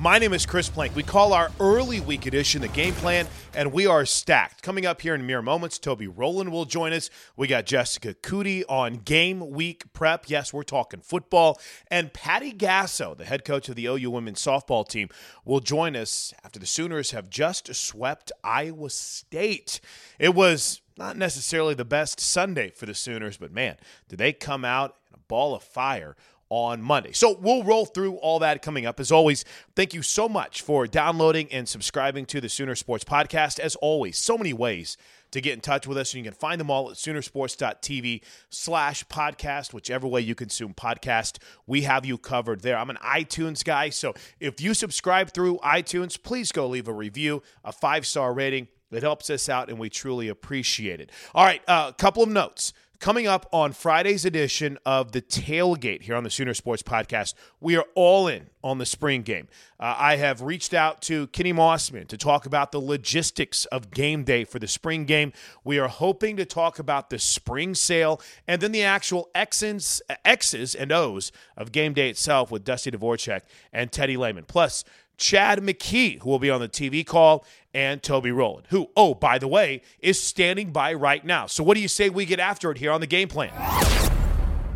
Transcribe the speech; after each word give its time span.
My 0.00 0.18
name 0.18 0.32
is 0.32 0.46
Chris 0.46 0.70
Plank. 0.70 0.96
We 0.96 1.02
call 1.02 1.34
our 1.34 1.50
early 1.60 2.00
week 2.00 2.24
edition 2.24 2.62
the 2.62 2.68
game 2.68 2.94
plan, 2.94 3.28
and 3.52 3.70
we 3.70 3.86
are 3.86 4.06
stacked. 4.06 4.62
Coming 4.62 4.86
up 4.86 5.02
here 5.02 5.14
in 5.14 5.26
mere 5.26 5.42
moments, 5.42 5.78
Toby 5.78 6.08
Rowland 6.08 6.50
will 6.50 6.64
join 6.64 6.94
us. 6.94 7.10
We 7.36 7.46
got 7.46 7.66
Jessica 7.66 8.14
Coody 8.14 8.64
on 8.66 8.94
game 8.94 9.50
week 9.50 9.92
prep. 9.92 10.30
Yes, 10.30 10.54
we're 10.54 10.62
talking 10.62 11.00
football. 11.00 11.60
And 11.88 12.14
Patty 12.14 12.50
Gasso, 12.50 13.14
the 13.14 13.26
head 13.26 13.44
coach 13.44 13.68
of 13.68 13.76
the 13.76 13.84
OU 13.84 14.10
women's 14.10 14.40
softball 14.42 14.88
team, 14.88 15.10
will 15.44 15.60
join 15.60 15.94
us 15.94 16.32
after 16.42 16.58
the 16.58 16.64
Sooners 16.64 17.10
have 17.10 17.28
just 17.28 17.74
swept 17.74 18.32
Iowa 18.42 18.88
State. 18.88 19.82
It 20.18 20.34
was 20.34 20.80
not 20.96 21.18
necessarily 21.18 21.74
the 21.74 21.84
best 21.84 22.20
Sunday 22.20 22.70
for 22.70 22.86
the 22.86 22.94
Sooners, 22.94 23.36
but 23.36 23.52
man, 23.52 23.76
did 24.08 24.18
they 24.18 24.32
come 24.32 24.64
out 24.64 24.96
in 25.10 25.16
a 25.16 25.22
ball 25.28 25.54
of 25.54 25.62
fire 25.62 26.16
on 26.50 26.82
Monday. 26.82 27.12
So 27.12 27.38
we'll 27.40 27.64
roll 27.64 27.86
through 27.86 28.16
all 28.16 28.40
that 28.40 28.60
coming 28.60 28.84
up. 28.84 29.00
As 29.00 29.10
always, 29.10 29.44
thank 29.74 29.94
you 29.94 30.02
so 30.02 30.28
much 30.28 30.60
for 30.60 30.86
downloading 30.86 31.50
and 31.52 31.68
subscribing 31.68 32.26
to 32.26 32.40
the 32.40 32.48
Sooner 32.48 32.74
Sports 32.74 33.04
Podcast. 33.04 33.58
As 33.58 33.76
always, 33.76 34.18
so 34.18 34.36
many 34.36 34.52
ways 34.52 34.96
to 35.30 35.40
get 35.40 35.54
in 35.54 35.60
touch 35.60 35.86
with 35.86 35.96
us, 35.96 36.12
and 36.12 36.24
you 36.24 36.30
can 36.30 36.36
find 36.36 36.60
them 36.60 36.70
all 36.70 36.90
at 36.90 36.96
Soonersports.tv 36.96 38.20
slash 38.48 39.06
podcast, 39.06 39.72
whichever 39.72 40.08
way 40.08 40.20
you 40.20 40.34
consume 40.34 40.74
podcast. 40.74 41.38
We 41.68 41.82
have 41.82 42.04
you 42.04 42.18
covered 42.18 42.62
there. 42.62 42.76
I'm 42.76 42.90
an 42.90 42.96
iTunes 42.96 43.64
guy, 43.64 43.90
so 43.90 44.12
if 44.40 44.60
you 44.60 44.74
subscribe 44.74 45.32
through 45.32 45.58
iTunes, 45.58 46.20
please 46.20 46.50
go 46.50 46.66
leave 46.66 46.88
a 46.88 46.92
review, 46.92 47.44
a 47.64 47.70
five-star 47.70 48.34
rating. 48.34 48.66
It 48.90 49.04
helps 49.04 49.30
us 49.30 49.48
out, 49.48 49.68
and 49.68 49.78
we 49.78 49.88
truly 49.88 50.26
appreciate 50.26 51.00
it. 51.00 51.12
All 51.32 51.44
right, 51.44 51.62
a 51.68 51.70
uh, 51.70 51.92
couple 51.92 52.24
of 52.24 52.28
notes. 52.28 52.72
Coming 53.00 53.26
up 53.26 53.48
on 53.50 53.72
Friday's 53.72 54.26
edition 54.26 54.76
of 54.84 55.12
the 55.12 55.22
Tailgate 55.22 56.02
here 56.02 56.14
on 56.14 56.22
the 56.22 56.28
Sooner 56.28 56.52
Sports 56.52 56.82
Podcast, 56.82 57.32
we 57.58 57.74
are 57.74 57.86
all 57.94 58.28
in 58.28 58.50
on 58.62 58.76
the 58.76 58.84
spring 58.84 59.22
game. 59.22 59.48
Uh, 59.80 59.94
I 59.96 60.16
have 60.16 60.42
reached 60.42 60.74
out 60.74 61.00
to 61.02 61.28
Kenny 61.28 61.54
Mossman 61.54 62.08
to 62.08 62.18
talk 62.18 62.44
about 62.44 62.72
the 62.72 62.78
logistics 62.78 63.64
of 63.64 63.90
game 63.90 64.22
day 64.22 64.44
for 64.44 64.58
the 64.58 64.68
spring 64.68 65.06
game. 65.06 65.32
We 65.64 65.78
are 65.78 65.88
hoping 65.88 66.36
to 66.36 66.44
talk 66.44 66.78
about 66.78 67.08
the 67.08 67.18
spring 67.18 67.74
sale 67.74 68.20
and 68.46 68.60
then 68.60 68.70
the 68.70 68.82
actual 68.82 69.30
X's, 69.34 70.02
X's 70.22 70.74
and 70.74 70.92
O's 70.92 71.32
of 71.56 71.72
game 71.72 71.94
day 71.94 72.10
itself 72.10 72.50
with 72.50 72.64
Dusty 72.64 72.90
Dvorak 72.90 73.40
and 73.72 73.90
Teddy 73.90 74.18
Lehman. 74.18 74.44
Plus, 74.44 74.84
Chad 75.20 75.60
McKee, 75.60 76.20
who 76.20 76.30
will 76.30 76.38
be 76.38 76.50
on 76.50 76.60
the 76.60 76.68
TV 76.68 77.06
call, 77.06 77.44
and 77.74 78.02
Toby 78.02 78.32
Rowland, 78.32 78.66
who, 78.70 78.88
oh, 78.96 79.14
by 79.14 79.38
the 79.38 79.46
way, 79.46 79.82
is 80.00 80.20
standing 80.20 80.72
by 80.72 80.94
right 80.94 81.24
now. 81.24 81.46
So, 81.46 81.62
what 81.62 81.74
do 81.74 81.80
you 81.80 81.88
say 81.88 82.08
we 82.08 82.24
get 82.24 82.40
after 82.40 82.70
it 82.72 82.78
here 82.78 82.90
on 82.90 83.00
the 83.00 83.06
game 83.06 83.28
plan? 83.28 83.52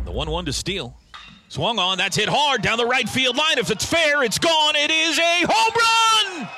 The 0.05 0.11
1 0.11 0.29
1 0.29 0.45
to 0.45 0.53
steal. 0.53 0.95
Swung 1.49 1.79
on. 1.79 1.97
That's 1.97 2.15
hit 2.15 2.29
hard 2.29 2.61
down 2.61 2.77
the 2.77 2.85
right 2.85 3.09
field 3.09 3.35
line. 3.35 3.57
If 3.57 3.71
it's 3.71 3.85
fair, 3.85 4.23
it's 4.23 4.39
gone. 4.39 4.75
It 4.75 4.91
is 4.91 5.17
a 5.17 5.45
home 5.47 6.37
run! 6.39 6.49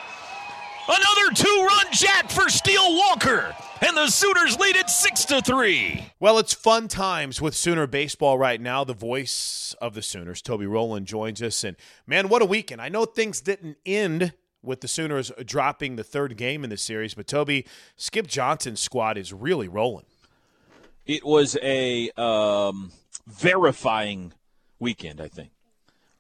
Another 0.90 1.34
two 1.34 1.66
run 1.68 1.86
jack 1.92 2.30
for 2.30 2.50
Steele 2.50 2.94
Walker. 2.96 3.56
And 3.80 3.96
the 3.96 4.08
Sooners 4.08 4.58
lead 4.58 4.76
it 4.76 4.90
6 4.90 5.26
to 5.26 5.42
3. 5.42 6.12
Well, 6.20 6.40
it's 6.40 6.54
fun 6.54 6.88
times 6.88 7.42
with 7.42 7.54
Sooner 7.54 7.86
baseball 7.86 8.38
right 8.38 8.60
now. 8.60 8.84
The 8.84 8.94
voice 8.94 9.76
of 9.80 9.94
the 9.94 10.02
Sooners, 10.02 10.42
Toby 10.42 10.66
Rowland, 10.66 11.06
joins 11.06 11.42
us. 11.44 11.64
And 11.64 11.78
man, 12.08 12.28
what 12.28 12.42
a 12.42 12.46
weekend. 12.46 12.82
I 12.82 12.90
know 12.90 13.06
things 13.06 13.40
didn't 13.40 13.78
end 13.86 14.34
with 14.64 14.82
the 14.82 14.88
Sooners 14.88 15.32
dropping 15.46 15.96
the 15.96 16.04
third 16.04 16.38
game 16.38 16.64
in 16.64 16.70
the 16.70 16.78
series, 16.78 17.14
but 17.14 17.28
Toby, 17.28 17.66
Skip 17.96 18.28
Johnson's 18.28 18.80
squad 18.80 19.18
is 19.18 19.32
really 19.32 19.68
rolling. 19.68 20.06
It 21.06 21.24
was 21.24 21.56
a 21.62 22.10
um, 22.18 22.92
verifying 23.28 24.34
weekend, 24.80 25.22
I 25.22 25.28
think. 25.28 25.52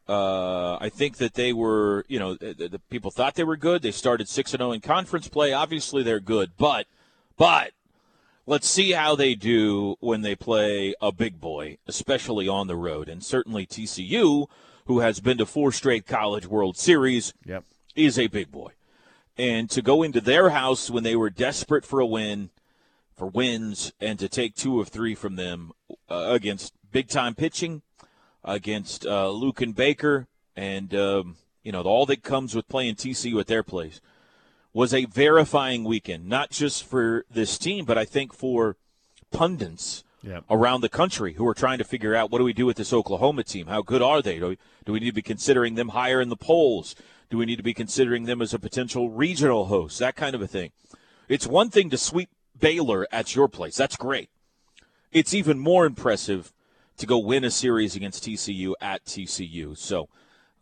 Uh, 0.07 0.78
I 0.78 0.89
think 0.89 1.18
that 1.18 1.34
they 1.34 1.51
were, 1.51 2.06
you 2.07 2.19
know, 2.19 2.35
the, 2.35 2.53
the 2.53 2.79
people 2.89 3.12
thought 3.12 3.35
they 3.35 3.44
were 3.44 3.57
good. 3.57 3.81
They 3.81 3.91
started 3.91 4.30
six 4.30 4.54
and 4.54 4.59
zero 4.59 4.69
oh 4.69 4.74
in 4.74 4.80
conference 4.80 5.27
play. 5.27 5.51
Obviously, 5.51 6.04
they're 6.04 6.21
good, 6.21 6.51
but 6.57 6.88
but 7.38 7.72
let's 8.48 8.68
see 8.68 8.92
how 8.92 9.16
they 9.16 9.36
do 9.36 9.95
when 10.00 10.22
they 10.22 10.36
play 10.36 10.95
a 11.00 11.12
big 11.12 11.39
boy, 11.39 11.78
especially 11.86 12.48
on 12.48 12.68
the 12.68 12.75
road. 12.75 13.07
And 13.10 13.24
certainly 13.24 13.68
TCU, 13.68 14.48
who 14.86 15.00
has 15.00 15.19
been 15.19 15.38
to 15.38 15.45
four 15.45 15.72
straight 15.72 16.07
College 16.07 16.48
World 16.48 16.78
Series, 16.78 17.34
yep. 17.45 17.63
is 17.95 18.18
a 18.18 18.28
big 18.28 18.51
boy. 18.51 18.72
And 19.38 19.69
to 19.69 19.84
go 19.84 20.01
into 20.01 20.22
their 20.22 20.50
house 20.50 20.89
when 20.89 21.04
they 21.04 21.16
were 21.16 21.30
desperate 21.30 21.86
for 21.86 22.00
a 22.00 22.06
win, 22.06 22.50
for 23.16 23.28
wins, 23.28 23.94
and 24.01 24.18
to 24.18 24.28
take 24.28 24.56
two 24.56 24.80
of 24.80 24.88
three 24.88 25.13
from 25.13 25.36
them 25.36 25.74
uh, 26.10 26.30
against 26.30 26.74
big 26.92 27.07
time 27.07 27.36
pitching, 27.36 27.83
against 28.44 29.06
uh, 29.06 29.31
and 29.60 29.75
Baker, 29.75 30.28
and 30.56 30.95
um, 30.95 31.36
you 31.62 31.72
know 31.72 31.81
all 31.81 32.07
that 32.07 32.24
comes 32.24 32.56
with 32.56 32.68
playing 32.68 32.95
TCU 32.95 33.40
at 33.40 33.48
their 33.48 33.63
place 33.63 34.01
was 34.77 34.94
a 34.94 35.06
verifying 35.06 35.83
weekend, 35.83 36.27
not 36.27 36.51
just 36.51 36.85
for 36.85 37.25
this 37.31 37.57
team, 37.57 37.83
but 37.83 37.97
I 37.97 38.06
think 38.06 38.31
for 38.31 38.75
pundits 39.31 40.03
yep. 40.21 40.44
around 40.51 40.81
the 40.81 40.88
country 40.88 41.33
who 41.33 41.47
are 41.47 41.56
trying 41.56 41.79
to 41.79 41.83
figure 41.83 42.13
out 42.13 42.29
what 42.29 42.38
do 42.38 42.44
we 42.44 42.53
do 42.53 42.68
with 42.68 42.77
this 42.77 42.94
Oklahoma 42.94 43.44
team? 43.44 43.65
How 43.65 43.81
good 43.81 44.03
are 44.03 44.21
they? 44.21 44.38
Do 44.38 44.50
we, 44.50 44.57
do 44.85 44.94
we 44.94 45.00
need 45.00 45.07
to 45.07 45.13
be 45.13 45.24
considering 45.24 45.74
them 45.74 45.89
higher 45.89 46.21
in 46.21 46.29
the 46.29 46.35
polls? 46.35 46.94
Do 47.31 47.39
we 47.39 47.47
need 47.47 47.56
to 47.56 47.63
be 47.63 47.74
considering 47.74 48.25
them 48.25 48.39
as 48.39 48.53
a 48.53 48.59
potential 48.59 49.09
regional 49.09 49.65
host? 49.65 49.97
That 49.97 50.15
kind 50.15 50.35
of 50.35 50.44
a 50.44 50.47
thing. 50.47 50.69
It's 51.27 51.47
one 51.47 51.71
thing 51.71 51.89
to 51.89 51.97
sweep 51.97 52.30
Baylor 52.59 53.07
at 53.12 53.35
your 53.35 53.47
place. 53.47 53.77
That's 53.77 53.95
great. 53.95 54.30
It's 55.12 55.33
even 55.33 55.57
more 55.57 55.88
impressive 55.88 56.53
to 56.97 57.07
go 57.07 57.18
win 57.18 57.44
a 57.44 57.50
series 57.50 57.95
against 57.95 58.25
TCU 58.25 58.73
at 58.80 59.03
TCU. 59.06 59.75
So 59.75 60.07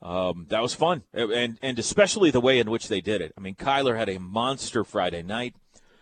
um, 0.01 0.45
that 0.49 0.61
was 0.61 0.73
fun, 0.73 1.03
and 1.13 1.57
and 1.61 1.79
especially 1.79 2.31
the 2.31 2.41
way 2.41 2.59
in 2.59 2.69
which 2.69 2.87
they 2.89 3.01
did 3.01 3.21
it. 3.21 3.33
I 3.37 3.41
mean, 3.41 3.55
Kyler 3.55 3.97
had 3.97 4.09
a 4.09 4.19
monster 4.19 4.83
Friday 4.83 5.23
night. 5.23 5.55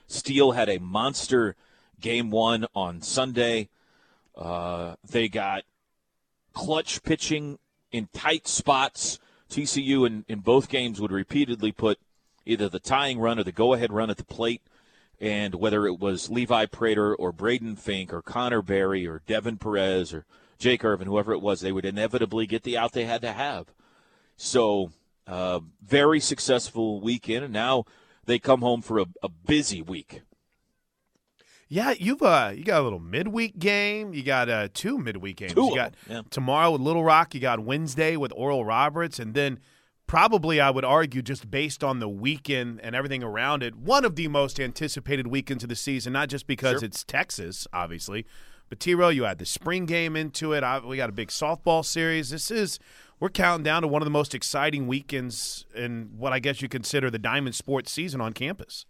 Steele 0.08 0.52
had 0.52 0.70
a 0.70 0.80
monster 0.80 1.56
game 2.02 2.30
one 2.30 2.66
on 2.76 3.02
Sunday. 3.02 3.70
Uh, 4.36 4.96
they 5.10 5.30
got 5.30 5.64
clutch 6.54 7.04
pitching 7.04 7.60
in 7.92 8.10
tight 8.14 8.48
spots. 8.48 9.20
TCU 9.50 10.06
in, 10.06 10.26
in 10.28 10.40
both 10.40 10.68
games 10.68 11.00
would 11.00 11.12
repeatedly 11.12 11.72
put 11.72 12.00
either 12.46 12.68
the 12.68 12.80
tying 12.80 13.20
run 13.20 13.40
or 13.40 13.44
the 13.44 13.52
go 13.52 13.74
ahead 13.74 13.94
run 13.94 14.10
at 14.10 14.18
the 14.18 14.26
plate. 14.26 14.62
And 15.22 15.56
whether 15.56 15.86
it 15.86 16.00
was 16.00 16.30
Levi 16.30 16.66
Prater 16.66 17.16
or 17.16 17.32
Braden 17.32 17.78
Fink 17.78 18.12
or 18.12 18.22
Connor 18.22 18.62
Berry 18.62 19.08
or 19.08 19.22
Devin 19.26 19.58
Perez 19.58 20.14
or 20.14 20.26
Jake 20.58 20.84
Irvin, 20.84 21.08
whoever 21.08 21.32
it 21.32 21.42
was, 21.42 21.62
they 21.62 21.72
would 21.72 21.86
inevitably 21.86 22.48
get 22.48 22.64
the 22.64 22.78
out 22.78 22.92
they 22.92 23.06
had 23.06 23.22
to 23.22 23.32
have. 23.32 23.68
So, 24.36 24.92
uh, 25.28 25.62
very 25.84 26.20
successful 26.20 27.02
weekend. 27.02 27.46
And 27.46 27.54
now 27.54 27.86
they 28.26 28.40
come 28.40 28.62
home 28.62 28.82
for 28.82 29.00
a, 29.00 29.06
a 29.22 29.30
busy 29.30 29.82
week. 29.82 30.22
Yeah, 31.70 31.94
you've 31.98 32.22
uh 32.22 32.52
you 32.56 32.64
got 32.64 32.82
a 32.82 32.84
little 32.84 33.00
midweek 33.00 33.58
game. 33.58 34.14
You 34.14 34.22
got 34.22 34.48
uh 34.48 34.68
two 34.74 35.00
midweek 35.00 35.38
games. 35.38 35.54
Two 35.54 35.70
you 35.70 35.76
got 35.76 35.96
yeah. 36.08 36.22
tomorrow 36.30 36.72
with 36.72 36.82
Little 36.82 37.04
Rock. 37.04 37.34
You 37.34 37.40
got 37.40 37.62
Wednesday 37.62 38.16
with 38.16 38.32
Oral 38.36 38.64
Roberts, 38.64 39.18
and 39.18 39.34
then 39.34 39.60
probably 40.06 40.62
I 40.62 40.70
would 40.70 40.86
argue 40.86 41.24
just 41.24 41.50
based 41.50 41.84
on 41.84 41.98
the 42.00 42.10
weekend 42.10 42.80
and 42.82 42.96
everything 42.96 43.24
around 43.24 43.64
it, 43.64 43.76
one 43.76 44.06
of 44.06 44.16
the 44.16 44.28
most 44.28 44.60
anticipated 44.60 45.26
weekends 45.26 45.64
of 45.64 45.70
the 45.70 45.76
season. 45.76 46.14
Not 46.14 46.30
just 46.30 46.46
because 46.46 46.82
Sure. 46.82 46.86
it's 46.86 47.04
Texas, 47.04 47.68
obviously, 47.74 48.28
but 48.70 48.80
T. 48.80 48.94
Row, 48.94 49.10
you 49.10 49.26
add 49.26 49.40
the 49.40 49.46
spring 49.46 49.88
game 49.88 50.16
into 50.16 50.54
it. 50.54 50.64
I, 50.64 50.78
we 50.78 50.98
got 50.98 51.10
a 51.10 51.14
big 51.14 51.30
softball 51.30 51.84
series. 51.84 52.30
This 52.30 52.52
is 52.52 52.78
we're 53.20 53.30
counting 53.30 53.64
down 53.64 53.82
to 53.82 53.88
one 53.88 54.02
of 54.02 54.06
the 54.06 54.12
most 54.12 54.36
exciting 54.36 54.88
weekends 54.88 55.66
in 55.76 56.12
what 56.18 56.34
I 56.34 56.40
guess 56.40 56.62
you 56.62 56.70
consider 56.70 57.10
the 57.10 57.20
Diamond 57.20 57.56
Sports 57.56 57.92
season 57.92 58.22
on 58.22 58.34
campus. 58.34 58.86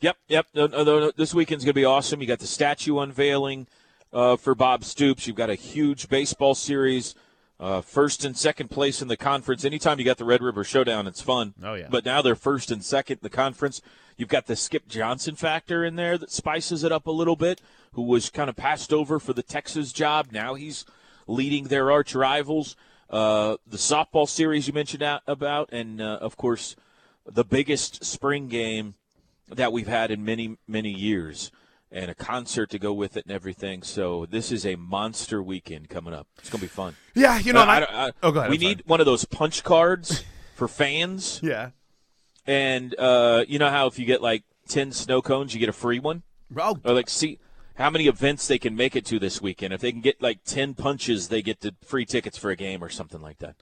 Yep, 0.00 0.16
yep. 0.28 0.46
No, 0.54 0.66
no, 0.66 0.82
no, 0.82 1.12
This 1.14 1.34
weekend's 1.34 1.64
going 1.64 1.72
to 1.72 1.80
be 1.80 1.84
awesome. 1.84 2.20
You 2.20 2.26
got 2.26 2.38
the 2.38 2.46
statue 2.46 2.98
unveiling 2.98 3.66
uh, 4.12 4.36
for 4.36 4.54
Bob 4.54 4.84
Stoops. 4.84 5.26
You've 5.26 5.36
got 5.36 5.50
a 5.50 5.54
huge 5.54 6.08
baseball 6.08 6.54
series, 6.54 7.14
uh, 7.58 7.82
first 7.82 8.24
and 8.24 8.36
second 8.36 8.70
place 8.70 9.02
in 9.02 9.08
the 9.08 9.16
conference. 9.16 9.64
Anytime 9.64 9.98
you 9.98 10.04
got 10.04 10.16
the 10.16 10.24
Red 10.24 10.42
River 10.42 10.64
Showdown, 10.64 11.06
it's 11.06 11.20
fun. 11.20 11.54
Oh, 11.62 11.74
yeah. 11.74 11.88
But 11.90 12.06
now 12.06 12.22
they're 12.22 12.34
first 12.34 12.70
and 12.70 12.82
second 12.82 13.18
in 13.18 13.22
the 13.22 13.28
conference. 13.30 13.82
You've 14.16 14.28
got 14.28 14.46
the 14.46 14.56
Skip 14.56 14.88
Johnson 14.88 15.34
factor 15.34 15.84
in 15.84 15.96
there 15.96 16.16
that 16.16 16.30
spices 16.30 16.84
it 16.84 16.92
up 16.92 17.06
a 17.06 17.10
little 17.10 17.36
bit, 17.36 17.60
who 17.92 18.02
was 18.02 18.30
kind 18.30 18.48
of 18.48 18.56
passed 18.56 18.92
over 18.92 19.18
for 19.18 19.32
the 19.32 19.42
Texas 19.42 19.92
job. 19.92 20.28
Now 20.30 20.54
he's 20.54 20.84
leading 21.26 21.64
their 21.64 21.90
arch 21.90 22.14
rivals. 22.14 22.76
Uh, 23.10 23.56
the 23.66 23.76
softball 23.76 24.28
series 24.28 24.66
you 24.68 24.72
mentioned 24.72 25.02
out, 25.02 25.20
about, 25.26 25.68
and 25.72 26.00
uh, 26.00 26.18
of 26.20 26.36
course, 26.36 26.76
the 27.30 27.44
biggest 27.44 28.04
spring 28.04 28.46
game 28.48 28.94
that 29.48 29.72
we've 29.72 29.88
had 29.88 30.10
in 30.12 30.24
many 30.24 30.56
many 30.68 30.90
years 30.90 31.50
and 31.92 32.08
a 32.08 32.14
concert 32.14 32.70
to 32.70 32.78
go 32.78 32.92
with 32.92 33.16
it 33.16 33.24
and 33.26 33.34
everything 33.34 33.82
so 33.82 34.24
this 34.30 34.52
is 34.52 34.64
a 34.64 34.76
monster 34.76 35.42
weekend 35.42 35.88
coming 35.88 36.14
up 36.14 36.28
it's 36.38 36.48
going 36.48 36.60
to 36.60 36.64
be 36.66 36.68
fun 36.68 36.94
Yeah, 37.14 37.36
you 37.40 37.52
know. 37.52 37.62
Uh, 37.62 37.64
I- 37.64 37.80
I- 37.80 38.06
I- 38.06 38.12
oh, 38.22 38.30
go 38.30 38.38
ahead. 38.38 38.50
we 38.50 38.56
I'm 38.58 38.60
sorry. 38.62 38.74
need 38.76 38.82
one 38.86 39.00
of 39.00 39.06
those 39.06 39.24
punch 39.24 39.64
cards 39.64 40.22
for 40.54 40.68
fans 40.68 41.40
Yeah. 41.42 41.70
and 42.46 42.94
uh, 42.96 43.44
you 43.48 43.58
know 43.58 43.70
how 43.70 43.88
if 43.88 43.98
you 43.98 44.04
get 44.06 44.22
like 44.22 44.44
10 44.68 44.92
snow 44.92 45.20
cones 45.20 45.52
you 45.52 45.58
get 45.58 45.68
a 45.68 45.72
free 45.72 45.98
one 45.98 46.22
Oh, 46.56 46.78
or 46.84 46.92
like 46.94 47.08
see 47.10 47.40
how 47.80 47.90
many 47.90 48.06
events 48.06 48.46
they 48.46 48.58
can 48.58 48.76
make 48.76 48.94
it 48.94 49.04
to 49.06 49.18
this 49.18 49.40
weekend 49.40 49.72
if 49.72 49.80
they 49.80 49.90
can 49.90 50.02
get 50.02 50.20
like 50.20 50.44
10 50.44 50.74
punches 50.74 51.28
they 51.28 51.42
get 51.42 51.60
the 51.60 51.74
free 51.84 52.04
tickets 52.04 52.36
for 52.36 52.50
a 52.50 52.56
game 52.56 52.84
or 52.84 52.88
something 52.90 53.22
like 53.22 53.38
that 53.38 53.56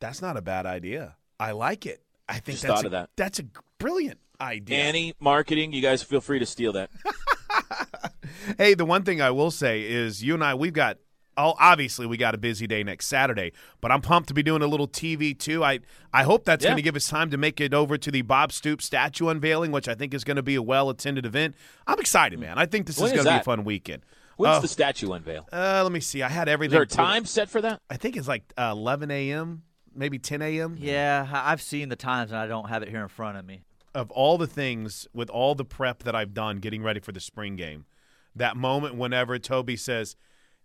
That's 0.00 0.22
not 0.22 0.36
a 0.36 0.42
bad 0.42 0.66
idea. 0.66 1.16
I 1.38 1.52
like 1.52 1.86
it. 1.86 2.02
I 2.28 2.34
think 2.34 2.54
Just 2.54 2.62
that's 2.62 2.74
thought 2.74 2.84
a, 2.84 2.88
of 2.88 2.92
that. 2.92 3.10
That's 3.16 3.38
a 3.38 3.44
brilliant 3.78 4.18
idea. 4.40 4.78
Annie 4.78 5.14
marketing 5.20 5.72
you 5.72 5.82
guys 5.82 6.02
feel 6.02 6.20
free 6.20 6.38
to 6.38 6.46
steal 6.46 6.72
that 6.72 6.90
Hey, 8.58 8.74
the 8.74 8.84
one 8.84 9.04
thing 9.04 9.20
I 9.20 9.30
will 9.30 9.50
say 9.50 9.82
is 9.82 10.24
you 10.24 10.34
and 10.34 10.42
I 10.42 10.54
we've 10.54 10.72
got 10.72 10.98
oh 11.36 11.54
obviously 11.58 12.06
we 12.06 12.16
got 12.16 12.34
a 12.34 12.38
busy 12.38 12.66
day 12.66 12.82
next 12.82 13.06
Saturday, 13.06 13.52
but 13.80 13.90
I'm 13.90 14.00
pumped 14.00 14.28
to 14.28 14.34
be 14.34 14.42
doing 14.42 14.62
a 14.62 14.66
little 14.66 14.88
TV 14.88 15.38
too. 15.38 15.64
I 15.64 15.80
I 16.12 16.22
hope 16.24 16.44
that's 16.44 16.62
Yeah. 16.64 16.70
going 16.70 16.76
to 16.76 16.82
give 16.82 16.96
us 16.96 17.06
time 17.08 17.30
to 17.30 17.36
make 17.36 17.60
it 17.60 17.72
over 17.74 17.96
to 17.98 18.10
the 18.10 18.22
Bob 18.22 18.52
Stoops 18.52 18.84
statue 18.84 19.28
unveiling, 19.28 19.72
which 19.72 19.88
I 19.88 19.94
think 19.94 20.14
is 20.14 20.24
going 20.24 20.36
to 20.36 20.42
be 20.42 20.54
a 20.54 20.62
well 20.62 20.90
attended 20.90 21.24
event. 21.26 21.54
I'm 21.86 21.98
excited, 21.98 22.38
man. 22.38 22.58
I 22.58 22.66
think 22.66 22.86
this 22.86 22.98
When 22.98 23.06
is 23.06 23.12
is 23.12 23.16
going 23.24 23.26
to 23.26 23.38
be 23.38 23.40
a 23.40 23.44
fun 23.44 23.64
weekend. 23.64 24.02
when's 24.36 24.56
Uh, 24.56 24.60
the 24.60 24.68
statue 24.68 25.12
unveil 25.12 25.46
uh, 25.52 25.80
let 25.82 25.92
me 25.92 26.00
see. 26.00 26.22
I 26.22 26.28
had 26.28 26.48
is 26.48 26.52
everything. 26.52 26.72
there 26.74 26.82
a 26.82 26.86
time 26.86 27.24
set 27.26 27.48
for 27.50 27.60
that 27.60 27.80
I 27.90 27.96
think 27.96 28.16
it's 28.16 28.28
like 28.28 28.52
uh, 28.56 28.70
11 28.72 29.10
a.m., 29.10 29.62
maybe 29.94 30.18
10 30.18 30.40
a.m. 30.42 30.76
Yeah, 30.78 31.28
I've 31.32 31.60
seen 31.62 31.88
the 31.90 31.96
times 31.96 32.30
and 32.30 32.38
I 32.40 32.46
don't 32.46 32.68
have 32.68 32.82
it 32.82 32.88
here 32.88 33.02
in 33.02 33.08
front 33.08 33.36
of 33.38 33.44
me. 33.44 33.62
of 33.94 34.10
all 34.10 34.38
the 34.38 34.46
things 34.46 35.06
with 35.12 35.28
all 35.28 35.54
the 35.54 35.64
prep 35.66 36.02
that 36.04 36.14
I've 36.14 36.32
done 36.32 36.56
getting 36.58 36.82
ready 36.82 36.98
for 37.00 37.12
the 37.12 37.20
spring 37.20 37.56
game, 37.56 37.84
that 38.34 38.56
moment 38.56 38.94
whenever 38.94 39.38
Toby 39.38 39.76
says, 39.76 40.16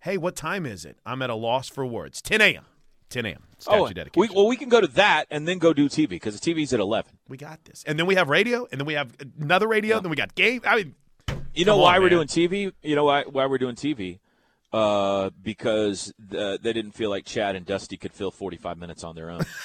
"Hey, 0.01 0.17
what 0.17 0.35
time 0.35 0.65
is 0.65 0.85
it?" 0.85 0.97
I'm 1.05 1.21
at 1.21 1.29
a 1.29 1.35
loss 1.35 1.69
for 1.69 1.85
words. 1.85 2.21
10 2.21 2.41
a.m. 2.41 2.65
10 3.09 3.25
a.m. 3.25 3.43
Statue 3.57 3.77
Oh, 3.79 3.87
dedication. 3.87 4.19
we, 4.21 4.35
well, 4.35 4.47
we 4.47 4.57
can 4.57 4.67
go 4.69 4.81
to 4.81 4.87
that 4.87 5.25
and 5.31 5.47
then 5.47 5.59
go 5.59 5.71
do 5.73 5.87
TV 5.87 6.09
because 6.09 6.37
the 6.39 6.53
TV's 6.53 6.73
at 6.73 6.79
11. 6.81 7.17
We 7.29 7.37
got 7.37 7.63
this, 7.65 7.83
and 7.87 7.97
then 7.97 8.05
we 8.05 8.15
have 8.15 8.27
radio, 8.29 8.67
and 8.71 8.79
then 8.81 8.85
we 8.85 8.95
have 8.95 9.15
another 9.39 9.67
radio, 9.67 9.99
then 10.01 10.09
we 10.09 10.15
got 10.17 10.35
game. 10.35 10.61
I 10.65 10.75
mean, 10.75 10.95
You 11.53 11.63
know 11.65 11.77
why 11.77 11.95
on, 11.95 12.01
we're 12.03 12.09
man. 12.09 12.27
doing 12.27 12.27
TV? 12.27 12.73
You 12.83 12.95
know 12.95 13.05
why, 13.05 13.23
why 13.23 13.45
we're 13.45 13.57
doing 13.57 13.75
TV? 13.75 14.19
Uh, 14.73 15.29
because 15.41 16.13
uh, 16.37 16.57
they 16.61 16.73
didn't 16.73 16.91
feel 16.91 17.09
like 17.09 17.23
Chad 17.25 17.55
and 17.55 17.65
Dusty 17.65 17.95
could 17.95 18.11
fill 18.11 18.29
45 18.31 18.77
minutes 18.77 19.03
on 19.05 19.15
their 19.15 19.31
own. 19.31 19.41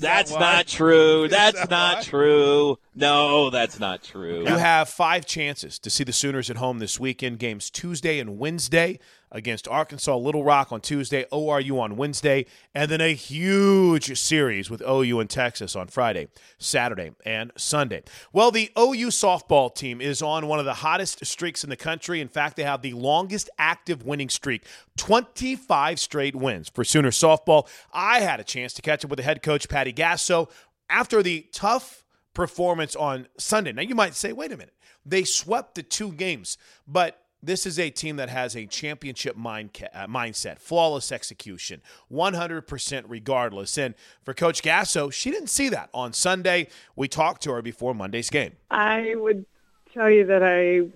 that's 0.00 0.30
why? 0.32 0.40
not 0.40 0.66
true. 0.66 1.24
Is 1.24 1.30
That's 1.30 1.58
that 1.58 1.70
not 1.70 1.96
why? 1.96 2.02
true. 2.02 2.78
No, 2.94 3.50
that's 3.50 3.78
not 3.80 4.02
true. 4.02 4.40
You 4.40 4.56
have 4.56 4.88
five 4.88 5.26
chances 5.26 5.78
to 5.80 5.90
see 5.90 6.04
the 6.04 6.12
Sooners 6.12 6.50
at 6.50 6.56
home 6.56 6.78
this 6.78 7.00
weekend. 7.00 7.38
Games 7.38 7.70
Tuesday 7.70 8.18
and 8.18 8.38
Wednesday 8.38 8.98
against 9.34 9.66
Arkansas 9.66 10.16
Little 10.16 10.44
Rock 10.44 10.72
on 10.72 10.80
Tuesday, 10.80 11.26
ORU 11.32 11.80
on 11.80 11.96
Wednesday, 11.96 12.46
and 12.74 12.90
then 12.90 13.00
a 13.00 13.12
huge 13.12 14.18
series 14.18 14.70
with 14.70 14.80
OU 14.80 15.20
and 15.20 15.28
Texas 15.28 15.74
on 15.74 15.88
Friday, 15.88 16.28
Saturday, 16.56 17.10
and 17.26 17.52
Sunday. 17.56 18.04
Well, 18.32 18.52
the 18.52 18.70
OU 18.78 19.08
softball 19.08 19.74
team 19.74 20.00
is 20.00 20.22
on 20.22 20.46
one 20.46 20.60
of 20.60 20.64
the 20.64 20.74
hottest 20.74 21.26
streaks 21.26 21.64
in 21.64 21.70
the 21.70 21.76
country. 21.76 22.20
In 22.20 22.28
fact, 22.28 22.56
they 22.56 22.62
have 22.62 22.80
the 22.80 22.92
longest 22.92 23.50
active 23.58 24.04
winning 24.04 24.28
streak 24.28 24.64
25 24.96 25.98
straight 25.98 26.36
wins 26.36 26.68
for 26.68 26.84
Sooner 26.84 27.10
softball. 27.10 27.68
I 27.92 28.20
had 28.20 28.38
a 28.38 28.44
chance 28.44 28.72
to 28.74 28.82
catch 28.82 29.04
up 29.04 29.10
with 29.10 29.16
the 29.16 29.24
head 29.24 29.42
coach, 29.42 29.68
Patty 29.68 29.92
Gasso, 29.92 30.48
after 30.88 31.22
the 31.22 31.48
tough 31.52 32.04
performance 32.34 32.94
on 32.94 33.26
Sunday. 33.36 33.72
Now, 33.72 33.82
you 33.82 33.96
might 33.96 34.14
say, 34.14 34.32
wait 34.32 34.52
a 34.52 34.56
minute, 34.56 34.74
they 35.04 35.24
swept 35.24 35.74
the 35.74 35.82
two 35.82 36.12
games, 36.12 36.56
but 36.86 37.23
this 37.46 37.66
is 37.66 37.78
a 37.78 37.90
team 37.90 38.16
that 38.16 38.28
has 38.28 38.56
a 38.56 38.66
championship 38.66 39.36
mind 39.36 39.70
uh, 39.92 40.06
mindset, 40.06 40.58
flawless 40.58 41.12
execution, 41.12 41.82
100% 42.12 43.04
regardless. 43.06 43.78
And 43.78 43.94
for 44.24 44.34
Coach 44.34 44.62
Gasso, 44.62 45.12
she 45.12 45.30
didn't 45.30 45.50
see 45.50 45.68
that 45.68 45.90
on 45.92 46.12
Sunday. 46.12 46.68
We 46.96 47.08
talked 47.08 47.42
to 47.42 47.52
her 47.52 47.62
before 47.62 47.94
Monday's 47.94 48.30
game. 48.30 48.52
I 48.70 49.14
would 49.16 49.44
tell 49.92 50.10
you 50.10 50.26
that 50.26 50.42
I 50.42 50.88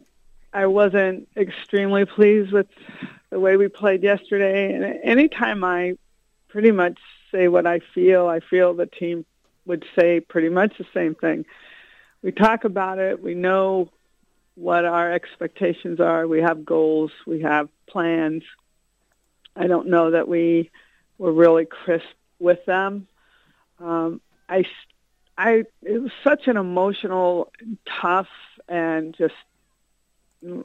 I 0.52 0.66
wasn't 0.66 1.28
extremely 1.36 2.04
pleased 2.04 2.52
with 2.52 2.68
the 3.30 3.38
way 3.38 3.56
we 3.56 3.68
played 3.68 4.02
yesterday. 4.02 4.72
And 4.72 4.84
anytime 5.04 5.62
I 5.62 5.96
pretty 6.48 6.72
much 6.72 6.98
say 7.30 7.48
what 7.48 7.66
I 7.66 7.80
feel, 7.94 8.26
I 8.26 8.40
feel 8.40 8.74
the 8.74 8.86
team 8.86 9.26
would 9.66 9.84
say 9.98 10.20
pretty 10.20 10.48
much 10.48 10.78
the 10.78 10.86
same 10.94 11.14
thing. 11.14 11.44
We 12.22 12.32
talk 12.32 12.64
about 12.64 12.98
it. 12.98 13.22
We 13.22 13.34
know 13.34 13.90
what 14.58 14.84
our 14.84 15.12
expectations 15.12 16.00
are. 16.00 16.26
We 16.26 16.40
have 16.40 16.64
goals. 16.64 17.12
We 17.26 17.42
have 17.42 17.68
plans. 17.86 18.42
I 19.54 19.68
don't 19.68 19.88
know 19.88 20.10
that 20.10 20.26
we 20.26 20.70
were 21.16 21.32
really 21.32 21.64
crisp 21.64 22.06
with 22.40 22.64
them. 22.66 23.06
Um, 23.78 24.20
I, 24.48 24.64
I, 25.36 25.62
it 25.82 26.02
was 26.02 26.10
such 26.24 26.48
an 26.48 26.56
emotional, 26.56 27.52
tough, 28.00 28.28
and 28.68 29.16
just, 29.16 29.34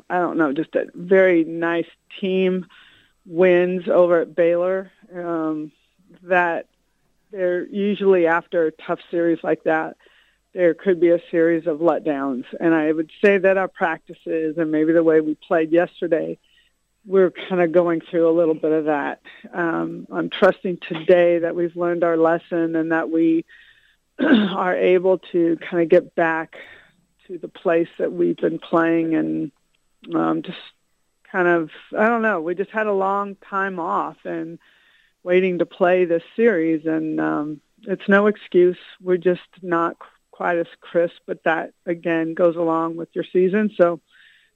I 0.09 0.17
don't 0.17 0.37
know, 0.37 0.53
just 0.53 0.73
a 0.75 0.87
very 0.95 1.43
nice 1.43 1.89
team 2.19 2.65
wins 3.27 3.87
over 3.87 4.21
at 4.21 4.35
Baylor. 4.35 4.91
Um, 5.15 5.71
that 6.23 6.65
they're 7.31 7.65
usually 7.67 8.25
after 8.25 8.65
a 8.65 8.71
tough 8.71 8.99
series 9.11 9.39
like 9.43 9.63
that, 9.63 9.97
there 10.53 10.73
could 10.73 10.99
be 10.99 11.09
a 11.09 11.21
series 11.31 11.67
of 11.67 11.79
letdowns. 11.79 12.45
And 12.59 12.73
I 12.73 12.91
would 12.91 13.11
say 13.23 13.37
that 13.39 13.57
our 13.57 13.67
practices 13.67 14.57
and 14.57 14.71
maybe 14.71 14.93
the 14.93 15.03
way 15.03 15.19
we 15.21 15.35
played 15.35 15.71
yesterday 15.71 16.37
we're 17.05 17.31
kind 17.31 17.61
of 17.61 17.71
going 17.71 18.01
through 18.01 18.29
a 18.29 18.37
little 18.37 18.53
bit 18.53 18.71
of 18.71 18.85
that. 18.85 19.21
Um, 19.53 20.07
I'm 20.11 20.29
trusting 20.29 20.79
today 20.87 21.39
that 21.39 21.55
we've 21.55 21.75
learned 21.75 22.03
our 22.03 22.17
lesson 22.17 22.75
and 22.75 22.91
that 22.91 23.09
we 23.09 23.45
are 24.19 24.75
able 24.75 25.17
to 25.31 25.57
kind 25.69 25.83
of 25.83 25.89
get 25.89 26.15
back 26.15 26.55
to 27.27 27.37
the 27.37 27.47
place 27.47 27.89
that 27.99 28.11
we've 28.11 28.37
been 28.37 28.59
playing 28.59 29.15
and 29.15 29.51
um, 30.15 30.43
just 30.43 30.57
kind 31.31 31.47
of 31.47 31.69
I 31.97 32.07
don't 32.07 32.21
know. 32.21 32.41
We 32.41 32.55
just 32.55 32.71
had 32.71 32.87
a 32.87 32.93
long 32.93 33.35
time 33.49 33.79
off 33.79 34.17
and 34.23 34.59
waiting 35.23 35.59
to 35.59 35.65
play 35.65 36.05
this 36.05 36.23
series, 36.35 36.85
and 36.85 37.19
um, 37.19 37.61
it's 37.83 38.07
no 38.07 38.27
excuse. 38.27 38.77
We're 39.01 39.17
just 39.17 39.41
not 39.61 39.97
quite 40.33 40.57
as 40.57 40.67
crisp, 40.81 41.13
but 41.27 41.43
that 41.45 41.73
again 41.85 42.33
goes 42.33 42.55
along 42.55 42.97
with 42.97 43.07
your 43.13 43.23
season. 43.31 43.69
So 43.77 44.01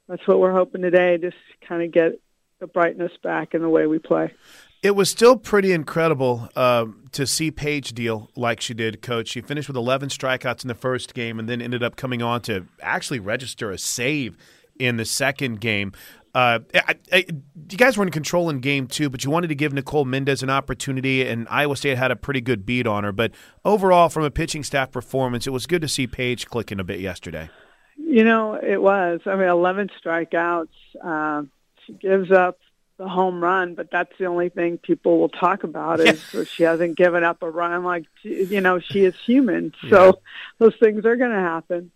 that's 0.10 0.28
what 0.28 0.40
we're 0.40 0.52
hoping 0.52 0.82
today, 0.82 1.18
just 1.18 1.38
kind 1.68 1.84
of 1.84 1.92
get 1.92 2.20
the 2.60 2.68
brightness 2.68 3.12
back 3.22 3.54
in 3.54 3.62
the 3.62 3.70
way 3.70 3.86
we 3.86 4.00
play. 4.00 4.34
It 4.82 4.96
was 4.96 5.10
still 5.10 5.38
pretty 5.38 5.72
incredible 5.74 6.50
uh, 6.56 6.88
to 7.12 7.28
see 7.28 7.52
Paige 7.52 7.94
deal 7.94 8.30
like 8.36 8.60
she 8.60 8.74
did, 8.74 9.02
Coach. 9.02 9.28
She 9.30 9.42
finished 9.42 9.68
with 9.68 9.78
11 9.78 10.10
strikeouts 10.10 10.64
in 10.64 10.68
the 10.68 10.76
first 10.76 11.14
game 11.14 11.40
and 11.40 11.48
then 11.48 11.62
ended 11.62 11.84
up 11.84 11.96
coming 11.96 12.22
on 12.24 12.42
to 12.44 12.66
actually 12.82 13.20
register 13.20 13.72
a 13.72 13.78
save 13.78 14.36
in 14.80 14.98
the 14.98 15.06
second 15.06 15.60
game. 15.62 15.94
Uh, 16.36 16.60
I, 16.76 16.96
I, 17.12 17.26
you 17.72 17.78
guys 17.78 17.98
were 17.98 18.04
in 18.04 18.12
control 18.12 18.50
in 18.50 18.60
game 18.60 18.86
two, 18.86 19.10
but 19.10 19.24
you 19.24 19.32
wanted 19.32 19.48
to 19.48 19.56
give 19.56 19.74
Nicole 19.74 20.06
Mendes 20.06 20.44
an 20.44 20.52
opportunity, 20.52 21.28
and 21.28 21.48
Iowa 21.50 21.76
State 21.76 21.98
had 21.98 22.12
a 22.12 22.16
pretty 22.16 22.42
good 22.42 22.66
beat 22.66 22.86
on 22.86 23.04
her. 23.04 23.12
But 23.12 23.32
overall, 23.66 24.08
from 24.10 24.24
a 24.24 24.30
pitching 24.30 24.64
staff 24.64 24.92
performance, 24.92 25.48
it 25.48 25.50
was 25.50 25.66
good 25.66 25.82
to 25.82 25.88
see 25.88 26.06
Paige 26.06 26.46
clicking 26.46 26.80
a 26.80 26.84
bit 26.84 27.00
yesterday. 27.00 27.50
You 27.98 28.24
know, 28.24 28.54
it 28.54 28.80
was. 28.80 29.22
I 29.26 29.36
mean, 29.36 29.48
11 29.48 29.90
strikeouts. 30.00 30.68
Uh, 31.04 31.44
she 31.86 31.94
gives 31.94 32.32
up 32.32 32.60
the 32.98 33.08
home 33.08 33.44
run, 33.44 33.76
but 33.76 33.90
that's 33.92 34.12
the 34.18 34.26
only 34.26 34.50
thing 34.50 34.78
people 34.78 35.20
will 35.20 35.30
talk 35.30 35.64
about 35.64 36.00
is 36.00 36.22
she 36.50 36.64
hasn't 36.64 36.98
given 36.98 37.24
up 37.24 37.42
a 37.42 37.50
run. 37.50 37.84
Like, 37.84 38.06
you 38.22 38.62
know, 38.62 38.80
she 38.80 39.06
is 39.06 39.16
human, 39.26 39.74
so 39.90 40.06
yeah. 40.06 40.12
those 40.60 40.76
things 40.80 41.06
are 41.06 41.16
going 41.16 41.32
to 41.32 41.38
happen. 41.38 41.92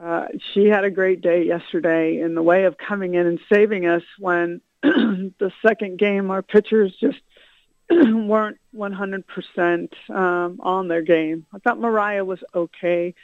Uh, 0.00 0.26
she 0.52 0.66
had 0.66 0.84
a 0.84 0.90
great 0.90 1.20
day 1.20 1.44
yesterday 1.44 2.20
in 2.20 2.34
the 2.34 2.42
way 2.42 2.64
of 2.64 2.78
coming 2.78 3.14
in 3.14 3.26
and 3.26 3.40
saving 3.52 3.86
us 3.86 4.02
when 4.18 4.60
the 4.82 5.52
second 5.66 5.98
game 5.98 6.30
our 6.30 6.42
pitchers 6.42 6.94
just 7.00 7.18
weren't 7.90 8.58
100% 8.76 10.10
um, 10.10 10.60
on 10.60 10.88
their 10.88 11.02
game. 11.02 11.46
I 11.52 11.58
thought 11.58 11.80
Mariah 11.80 12.24
was 12.24 12.38
okay. 12.54 13.14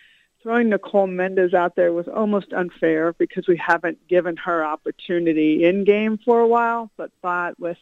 Throwing 0.43 0.69
Nicole 0.69 1.07
Mendes 1.07 1.54
out 1.54 1.76
there 1.76 1.93
was 1.93 2.09
almost 2.09 2.52
unfair 2.52 3.12
because 3.12 3.47
we 3.47 3.57
haven't 3.57 4.09
given 4.09 4.37
her 4.38 4.64
opportunity 4.64 5.64
in 5.64 5.85
game 5.85 6.19
for 6.19 6.40
a 6.40 6.49
while, 6.49 6.90
but 6.97 7.11
thought 7.23 7.59
with 7.59 7.78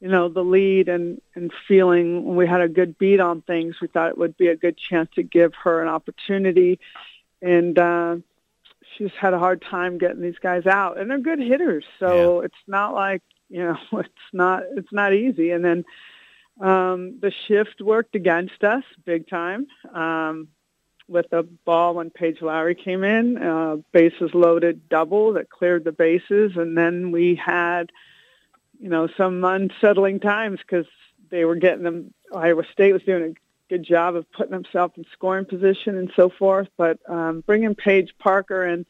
you 0.00 0.08
know 0.08 0.28
the 0.28 0.44
lead 0.44 0.90
and 0.90 1.22
and 1.34 1.50
feeling 1.66 2.36
we 2.36 2.46
had 2.46 2.60
a 2.60 2.68
good 2.68 2.98
beat 2.98 3.18
on 3.18 3.40
things, 3.40 3.76
we 3.80 3.88
thought 3.88 4.10
it 4.10 4.18
would 4.18 4.36
be 4.36 4.48
a 4.48 4.56
good 4.56 4.76
chance 4.76 5.08
to 5.14 5.22
give 5.22 5.54
her 5.54 5.80
an 5.80 5.88
opportunity 5.88 6.78
and 7.42 7.78
uh, 7.78 8.16
she's 8.96 9.12
had 9.18 9.34
a 9.34 9.38
hard 9.38 9.62
time 9.62 9.98
getting 9.98 10.22
these 10.22 10.38
guys 10.40 10.66
out. 10.66 10.98
And 10.98 11.10
they're 11.10 11.18
good 11.18 11.38
hitters, 11.38 11.84
so 11.98 12.40
yeah. 12.40 12.46
it's 12.46 12.62
not 12.66 12.94
like 12.94 13.22
you 13.48 13.64
know 13.64 13.78
it's 14.00 14.32
not 14.32 14.62
it's 14.76 14.92
not 14.92 15.12
easy. 15.12 15.50
And 15.50 15.64
then 15.64 15.84
um, 16.60 17.18
the 17.20 17.32
shift 17.46 17.80
worked 17.80 18.14
against 18.14 18.64
us 18.64 18.84
big 19.04 19.28
time. 19.28 19.66
Um, 19.92 20.48
with 21.08 21.30
the 21.30 21.44
ball 21.64 21.94
when 21.94 22.10
Paige 22.10 22.42
Lowary 22.42 22.74
came 22.74 23.04
in, 23.04 23.36
uh, 23.36 23.76
bases 23.92 24.34
loaded 24.34 24.88
double 24.88 25.34
that 25.34 25.50
cleared 25.50 25.84
the 25.84 25.92
bases, 25.92 26.56
and 26.56 26.76
then 26.76 27.12
we 27.12 27.36
had, 27.36 27.92
you 28.80 28.88
know, 28.88 29.08
some 29.16 29.44
unsettling 29.44 30.18
times 30.18 30.58
because 30.58 30.86
they 31.30 31.44
were 31.44 31.56
getting 31.56 31.84
them. 31.84 32.12
Iowa 32.34 32.64
State 32.72 32.92
was 32.92 33.02
doing 33.02 33.22
a 33.22 33.45
good 33.68 33.84
job 33.84 34.16
of 34.16 34.30
putting 34.32 34.52
himself 34.52 34.92
in 34.96 35.04
scoring 35.12 35.44
position 35.44 35.96
and 35.96 36.10
so 36.16 36.28
forth. 36.28 36.68
But 36.76 36.98
um, 37.08 37.42
bringing 37.46 37.74
Paige 37.74 38.14
Parker 38.18 38.64
in 38.66 38.86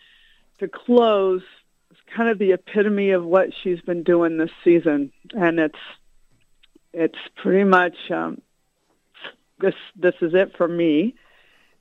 to 0.58 0.68
close 0.68 1.42
is 1.90 1.96
kind 2.14 2.28
of 2.28 2.38
the 2.38 2.52
epitome 2.52 3.10
of 3.10 3.24
what 3.24 3.50
she's 3.62 3.80
been 3.80 4.02
doing 4.02 4.36
this 4.38 4.50
season, 4.64 5.12
and 5.36 5.58
it's 5.58 5.78
it's 6.92 7.18
pretty 7.36 7.64
much 7.64 8.10
um, 8.10 8.40
this. 9.58 9.74
This 9.96 10.14
is 10.20 10.34
it 10.34 10.56
for 10.56 10.68
me. 10.68 11.14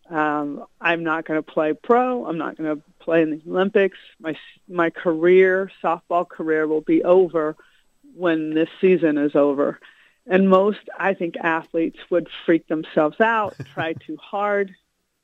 Um, 0.10 0.66
I'm 0.80 1.04
not 1.04 1.26
going 1.26 1.42
to 1.42 1.52
play 1.52 1.74
pro. 1.74 2.26
I'm 2.26 2.38
not 2.38 2.58
going 2.58 2.76
to 2.76 2.84
play 3.00 3.24
in 3.24 3.32
the 3.32 3.42
Olympics. 3.50 3.98
My 4.20 4.36
my 4.68 4.90
career, 4.90 5.72
softball 5.84 6.28
career, 6.28 6.68
will 6.68 6.82
be 6.82 7.04
over 7.04 7.56
when 8.16 8.54
this 8.54 8.70
season 8.80 9.18
is 9.18 9.36
over. 9.36 9.80
And 10.28 10.50
most, 10.50 10.80
I 10.98 11.14
think, 11.14 11.36
athletes 11.38 12.00
would 12.10 12.28
freak 12.46 12.68
themselves 12.68 13.20
out, 13.22 13.56
try 13.74 13.94
too 13.94 14.18
hard, 14.18 14.74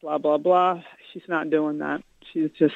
blah, 0.01 0.17
blah, 0.17 0.37
blah. 0.37 0.83
She's 1.11 1.27
not 1.27 1.49
doing 1.49 1.79
that. 1.79 2.03
She's 2.31 2.51
just 2.51 2.75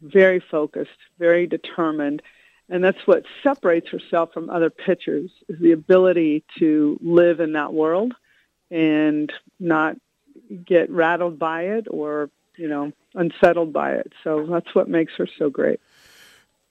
very 0.00 0.40
focused, 0.40 0.90
very 1.18 1.46
determined. 1.46 2.22
And 2.68 2.82
that's 2.82 3.06
what 3.06 3.24
separates 3.42 3.90
herself 3.90 4.32
from 4.32 4.48
other 4.48 4.70
pitchers 4.70 5.30
is 5.48 5.58
the 5.58 5.72
ability 5.72 6.44
to 6.58 6.98
live 7.02 7.40
in 7.40 7.52
that 7.52 7.74
world 7.74 8.14
and 8.70 9.32
not 9.60 9.96
get 10.64 10.90
rattled 10.90 11.38
by 11.38 11.62
it 11.62 11.86
or, 11.90 12.30
you 12.56 12.68
know, 12.68 12.92
unsettled 13.14 13.72
by 13.72 13.92
it. 13.92 14.12
So 14.22 14.46
that's 14.46 14.74
what 14.74 14.88
makes 14.88 15.12
her 15.18 15.28
so 15.38 15.50
great. 15.50 15.80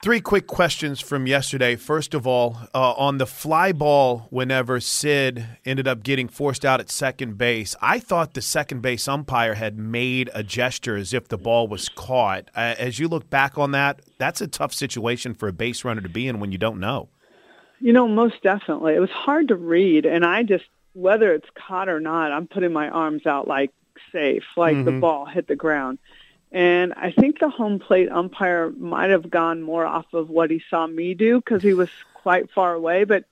Three 0.03 0.19
quick 0.19 0.47
questions 0.47 0.99
from 0.99 1.27
yesterday. 1.27 1.77
First 1.77 2.13
of 2.13 2.27
all, 2.27 2.57
uh, 2.75 2.91
on 2.97 3.19
the 3.19 3.25
fly 3.25 3.71
ball, 3.71 4.27
whenever 4.31 4.81
Sid 4.81 5.45
ended 5.63 5.87
up 5.87 6.03
getting 6.03 6.27
forced 6.27 6.65
out 6.65 6.81
at 6.81 6.89
second 6.89 7.37
base, 7.37 7.73
I 7.81 7.99
thought 7.99 8.33
the 8.33 8.41
second 8.41 8.81
base 8.81 9.07
umpire 9.07 9.53
had 9.53 9.79
made 9.79 10.29
a 10.33 10.43
gesture 10.43 10.97
as 10.97 11.13
if 11.13 11.29
the 11.29 11.37
ball 11.37 11.69
was 11.69 11.87
caught. 11.87 12.49
Uh, 12.53 12.75
as 12.77 12.99
you 12.99 13.07
look 13.07 13.29
back 13.29 13.57
on 13.57 13.71
that, 13.71 14.01
that's 14.17 14.41
a 14.41 14.47
tough 14.47 14.73
situation 14.73 15.33
for 15.33 15.47
a 15.47 15.53
base 15.53 15.85
runner 15.85 16.01
to 16.01 16.09
be 16.09 16.27
in 16.27 16.41
when 16.41 16.51
you 16.51 16.57
don't 16.57 16.81
know. 16.81 17.07
You 17.79 17.93
know, 17.93 18.05
most 18.05 18.43
definitely. 18.43 18.95
It 18.95 18.99
was 18.99 19.09
hard 19.09 19.47
to 19.47 19.55
read, 19.55 20.05
and 20.05 20.25
I 20.25 20.43
just, 20.43 20.65
whether 20.91 21.33
it's 21.33 21.47
caught 21.65 21.87
or 21.87 22.01
not, 22.01 22.33
I'm 22.33 22.47
putting 22.47 22.73
my 22.73 22.89
arms 22.89 23.25
out 23.25 23.47
like 23.47 23.71
safe, 24.11 24.43
like 24.57 24.75
mm-hmm. 24.75 24.83
the 24.83 24.99
ball 24.99 25.27
hit 25.27 25.47
the 25.47 25.55
ground. 25.55 25.97
And 26.53 26.93
I 26.93 27.11
think 27.11 27.39
the 27.39 27.49
home 27.49 27.79
plate 27.79 28.11
umpire 28.11 28.69
might 28.69 29.09
have 29.09 29.29
gone 29.29 29.63
more 29.63 29.85
off 29.85 30.13
of 30.13 30.29
what 30.29 30.51
he 30.51 30.61
saw 30.69 30.85
me 30.85 31.15
do 31.15 31.39
because 31.39 31.63
he 31.63 31.73
was 31.73 31.89
quite 32.13 32.51
far 32.51 32.73
away, 32.75 33.05
but 33.05 33.25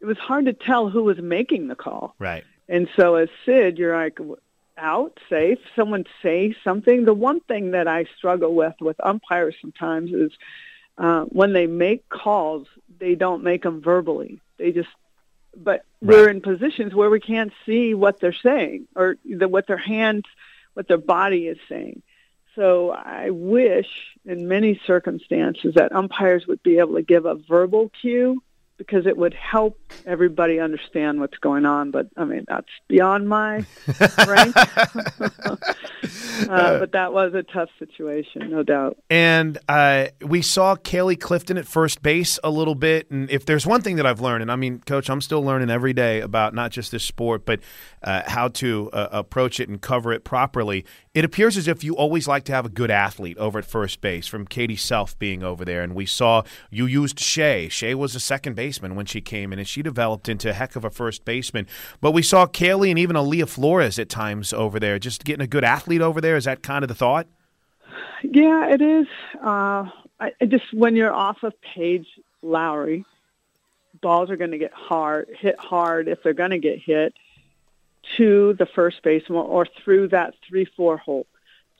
it 0.00 0.04
was 0.04 0.18
hard 0.18 0.44
to 0.44 0.52
tell 0.52 0.90
who 0.90 1.04
was 1.04 1.18
making 1.18 1.68
the 1.68 1.74
call. 1.74 2.14
Right. 2.18 2.44
And 2.68 2.86
so 2.96 3.14
as 3.14 3.30
Sid, 3.46 3.78
you're 3.78 3.96
like, 3.96 4.18
out, 4.76 5.18
safe, 5.30 5.58
someone 5.74 6.04
say 6.22 6.54
something. 6.62 7.06
The 7.06 7.14
one 7.14 7.40
thing 7.40 7.70
that 7.70 7.88
I 7.88 8.04
struggle 8.16 8.54
with 8.54 8.74
with 8.80 8.96
umpires 9.02 9.54
sometimes 9.60 10.12
is 10.12 10.32
uh, 10.98 11.22
when 11.24 11.54
they 11.54 11.66
make 11.66 12.08
calls, 12.10 12.66
they 12.98 13.14
don't 13.14 13.42
make 13.42 13.62
them 13.62 13.80
verbally. 13.80 14.40
They 14.58 14.72
just, 14.72 14.88
but 15.56 15.84
right. 16.02 16.16
we're 16.16 16.28
in 16.28 16.40
positions 16.42 16.94
where 16.94 17.08
we 17.08 17.20
can't 17.20 17.52
see 17.64 17.94
what 17.94 18.20
they're 18.20 18.32
saying 18.32 18.88
or 18.94 19.16
the, 19.24 19.48
what 19.48 19.66
their 19.66 19.76
hands, 19.78 20.24
what 20.74 20.88
their 20.88 20.98
body 20.98 21.46
is 21.46 21.58
saying. 21.68 22.02
So 22.54 22.90
I 22.90 23.30
wish 23.30 23.86
in 24.24 24.48
many 24.48 24.80
circumstances 24.86 25.74
that 25.74 25.92
umpires 25.92 26.46
would 26.46 26.62
be 26.62 26.78
able 26.78 26.94
to 26.94 27.02
give 27.02 27.26
a 27.26 27.34
verbal 27.34 27.90
cue 28.00 28.42
because 28.76 29.06
it 29.06 29.16
would 29.16 29.34
help 29.34 29.78
everybody 30.04 30.58
understand 30.58 31.20
what's 31.20 31.38
going 31.38 31.64
on. 31.64 31.90
But 31.90 32.08
I 32.16 32.24
mean, 32.24 32.44
that's 32.48 32.68
beyond 32.88 33.28
my 33.28 33.64
rank. 34.26 34.56
uh, 36.48 36.78
but 36.78 36.92
that 36.92 37.12
was 37.12 37.34
a 37.34 37.42
tough 37.44 37.68
situation, 37.78 38.50
no 38.50 38.62
doubt. 38.62 38.98
And 39.08 39.58
uh, 39.68 40.06
we 40.20 40.42
saw 40.42 40.74
Kaylee 40.74 41.20
Clifton 41.20 41.56
at 41.56 41.66
first 41.66 42.02
base 42.02 42.38
a 42.42 42.50
little 42.50 42.74
bit. 42.74 43.10
And 43.10 43.30
if 43.30 43.46
there's 43.46 43.66
one 43.66 43.80
thing 43.80 43.96
that 43.96 44.06
I've 44.06 44.20
learned, 44.20 44.42
and 44.42 44.50
I 44.50 44.56
mean, 44.56 44.80
Coach, 44.80 45.08
I'm 45.08 45.20
still 45.20 45.42
learning 45.42 45.70
every 45.70 45.92
day 45.92 46.20
about 46.20 46.54
not 46.54 46.72
just 46.72 46.90
this 46.90 47.04
sport, 47.04 47.46
but 47.46 47.60
uh, 48.02 48.22
how 48.26 48.48
to 48.48 48.90
uh, 48.92 49.08
approach 49.12 49.60
it 49.60 49.68
and 49.68 49.80
cover 49.80 50.12
it 50.12 50.24
properly. 50.24 50.84
It 51.14 51.24
appears 51.24 51.56
as 51.56 51.68
if 51.68 51.84
you 51.84 51.94
always 51.94 52.26
like 52.26 52.42
to 52.44 52.52
have 52.52 52.66
a 52.66 52.68
good 52.68 52.90
athlete 52.90 53.38
over 53.38 53.60
at 53.60 53.64
first 53.64 54.00
base, 54.00 54.26
from 54.26 54.48
Katie 54.48 54.74
Self 54.74 55.16
being 55.16 55.44
over 55.44 55.64
there. 55.64 55.84
And 55.84 55.94
we 55.94 56.06
saw 56.06 56.42
you 56.70 56.86
used 56.86 57.20
Shea. 57.20 57.68
Shea 57.68 57.94
was 57.94 58.16
a 58.16 58.20
second 58.20 58.56
baseman 58.56 58.96
when 58.96 59.06
she 59.06 59.20
came 59.20 59.52
in, 59.52 59.60
and 59.60 59.68
she 59.68 59.80
developed 59.80 60.28
into 60.28 60.50
a 60.50 60.52
heck 60.52 60.74
of 60.74 60.84
a 60.84 60.90
first 60.90 61.24
baseman. 61.24 61.68
But 62.00 62.10
we 62.10 62.22
saw 62.22 62.46
Kaylee 62.46 62.90
and 62.90 62.98
even 62.98 63.14
Aaliyah 63.14 63.48
Flores 63.48 63.96
at 64.00 64.08
times 64.08 64.52
over 64.52 64.80
there. 64.80 64.98
Just 64.98 65.24
getting 65.24 65.44
a 65.44 65.46
good 65.46 65.62
athlete 65.62 66.00
over 66.00 66.20
there, 66.20 66.36
is 66.36 66.46
that 66.46 66.64
kind 66.64 66.82
of 66.82 66.88
the 66.88 66.96
thought? 66.96 67.28
Yeah, 68.24 68.72
it 68.72 68.82
is. 68.82 69.06
Uh, 69.40 69.88
I, 70.18 70.32
just 70.48 70.74
when 70.74 70.96
you're 70.96 71.14
off 71.14 71.44
of 71.44 71.52
Paige 71.60 72.08
Lowary, 72.42 73.04
balls 74.02 74.30
are 74.30 74.36
going 74.36 74.50
to 74.50 74.58
get 74.58 74.72
hard, 74.72 75.28
hit 75.38 75.56
hard 75.60 76.08
if 76.08 76.24
they're 76.24 76.34
going 76.34 76.50
to 76.50 76.58
get 76.58 76.80
hit 76.80 77.14
to 78.16 78.54
the 78.54 78.66
first 78.66 79.02
baseman 79.02 79.38
or 79.38 79.66
through 79.66 80.08
that 80.08 80.34
three 80.46 80.64
four 80.64 80.96
hole. 80.96 81.26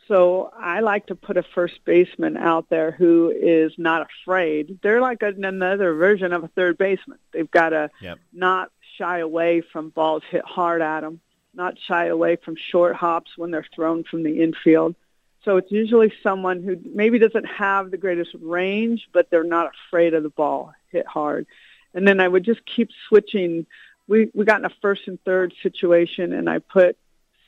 So 0.06 0.50
I 0.58 0.80
like 0.80 1.06
to 1.06 1.14
put 1.14 1.38
a 1.38 1.42
first 1.42 1.82
baseman 1.86 2.36
out 2.36 2.68
there 2.68 2.90
who 2.90 3.32
is 3.34 3.72
not 3.78 4.06
afraid. 4.22 4.78
They're 4.82 5.00
like 5.00 5.22
another 5.22 5.94
version 5.94 6.32
of 6.34 6.44
a 6.44 6.48
third 6.48 6.76
baseman. 6.76 7.18
They've 7.32 7.50
got 7.50 7.70
to 7.70 7.90
Yep. 8.00 8.18
not 8.32 8.70
shy 8.98 9.18
away 9.20 9.62
from 9.62 9.88
balls 9.88 10.22
hit 10.30 10.44
hard 10.44 10.82
at 10.82 11.00
them, 11.00 11.20
not 11.54 11.78
shy 11.78 12.06
away 12.06 12.36
from 12.36 12.54
short 12.56 12.94
hops 12.94 13.38
when 13.38 13.50
they're 13.50 13.66
thrown 13.74 14.04
from 14.04 14.22
the 14.24 14.42
infield. 14.42 14.94
So 15.42 15.56
it's 15.56 15.70
usually 15.72 16.12
someone 16.22 16.62
who 16.62 16.78
maybe 16.94 17.18
doesn't 17.18 17.46
have 17.46 17.90
the 17.90 17.98
greatest 17.98 18.34
range, 18.40 19.08
but 19.12 19.30
they're 19.30 19.44
not 19.44 19.72
afraid 19.88 20.14
of 20.14 20.22
the 20.22 20.30
ball 20.30 20.72
hit 20.90 21.06
hard. 21.06 21.46
And 21.94 22.06
then 22.06 22.20
I 22.20 22.28
would 22.28 22.44
just 22.44 22.64
keep 22.66 22.90
switching. 23.08 23.66
We 24.06 24.30
we 24.34 24.44
got 24.44 24.60
in 24.60 24.66
a 24.66 24.72
first 24.82 25.02
and 25.06 25.18
third 25.24 25.54
situation, 25.62 26.32
and 26.32 26.48
I 26.48 26.58
put 26.58 26.96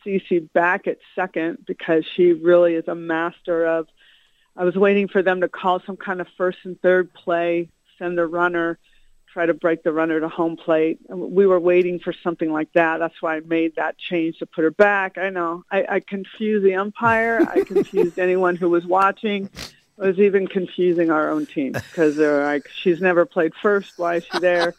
Cece 0.05 0.53
back 0.53 0.87
at 0.87 0.99
second 1.15 1.65
because 1.67 2.05
she 2.15 2.33
really 2.33 2.75
is 2.75 2.89
a 2.89 2.95
master 2.95 3.67
of. 3.67 3.89
I 4.57 4.65
was 4.65 4.75
waiting 4.75 5.09
for 5.09 5.23
them 5.23 5.43
to 5.43 5.49
call 5.49 5.81
some 5.81 5.99
kind 5.99 6.21
of 6.21 6.29
first 6.39 6.59
and 6.65 6.81
third 6.81 7.13
play, 7.13 7.69
send 7.99 8.17
the 8.17 8.27
runner, 8.27 8.79
try 9.37 9.45
to 9.45 9.53
break 9.53 9.83
the 9.83 9.93
runner 9.93 10.19
to 10.19 10.31
home 10.31 10.57
plate. 10.57 10.99
We 11.11 11.47
were 11.47 11.61
waiting 11.61 11.99
for 11.99 12.15
something 12.25 12.51
like 12.51 12.73
that. 12.73 12.97
That's 12.97 13.21
why 13.21 13.37
I 13.37 13.41
made 13.41 13.77
that 13.77 13.99
change 13.99 14.39
to 14.39 14.47
put 14.47 14.65
her 14.65 14.71
back. 14.71 15.19
I 15.19 15.29
know 15.29 15.63
I, 15.71 15.85
I 15.87 16.01
confused 16.01 16.65
the 16.65 16.77
umpire. 16.77 17.47
I 17.47 17.65
confused 17.65 18.19
anyone 18.19 18.57
who 18.57 18.71
was 18.71 18.87
watching. 18.87 19.51
I 20.01 20.07
was 20.07 20.19
even 20.19 20.47
confusing 20.47 21.11
our 21.11 21.31
own 21.31 21.45
team 21.45 21.73
because 21.73 22.17
they're 22.17 22.45
like, 22.45 22.67
she's 22.69 23.03
never 23.03 23.27
played 23.27 23.53
first. 23.61 23.99
Why 23.99 24.17
is 24.17 24.25
she 24.25 24.39
there? 24.39 24.75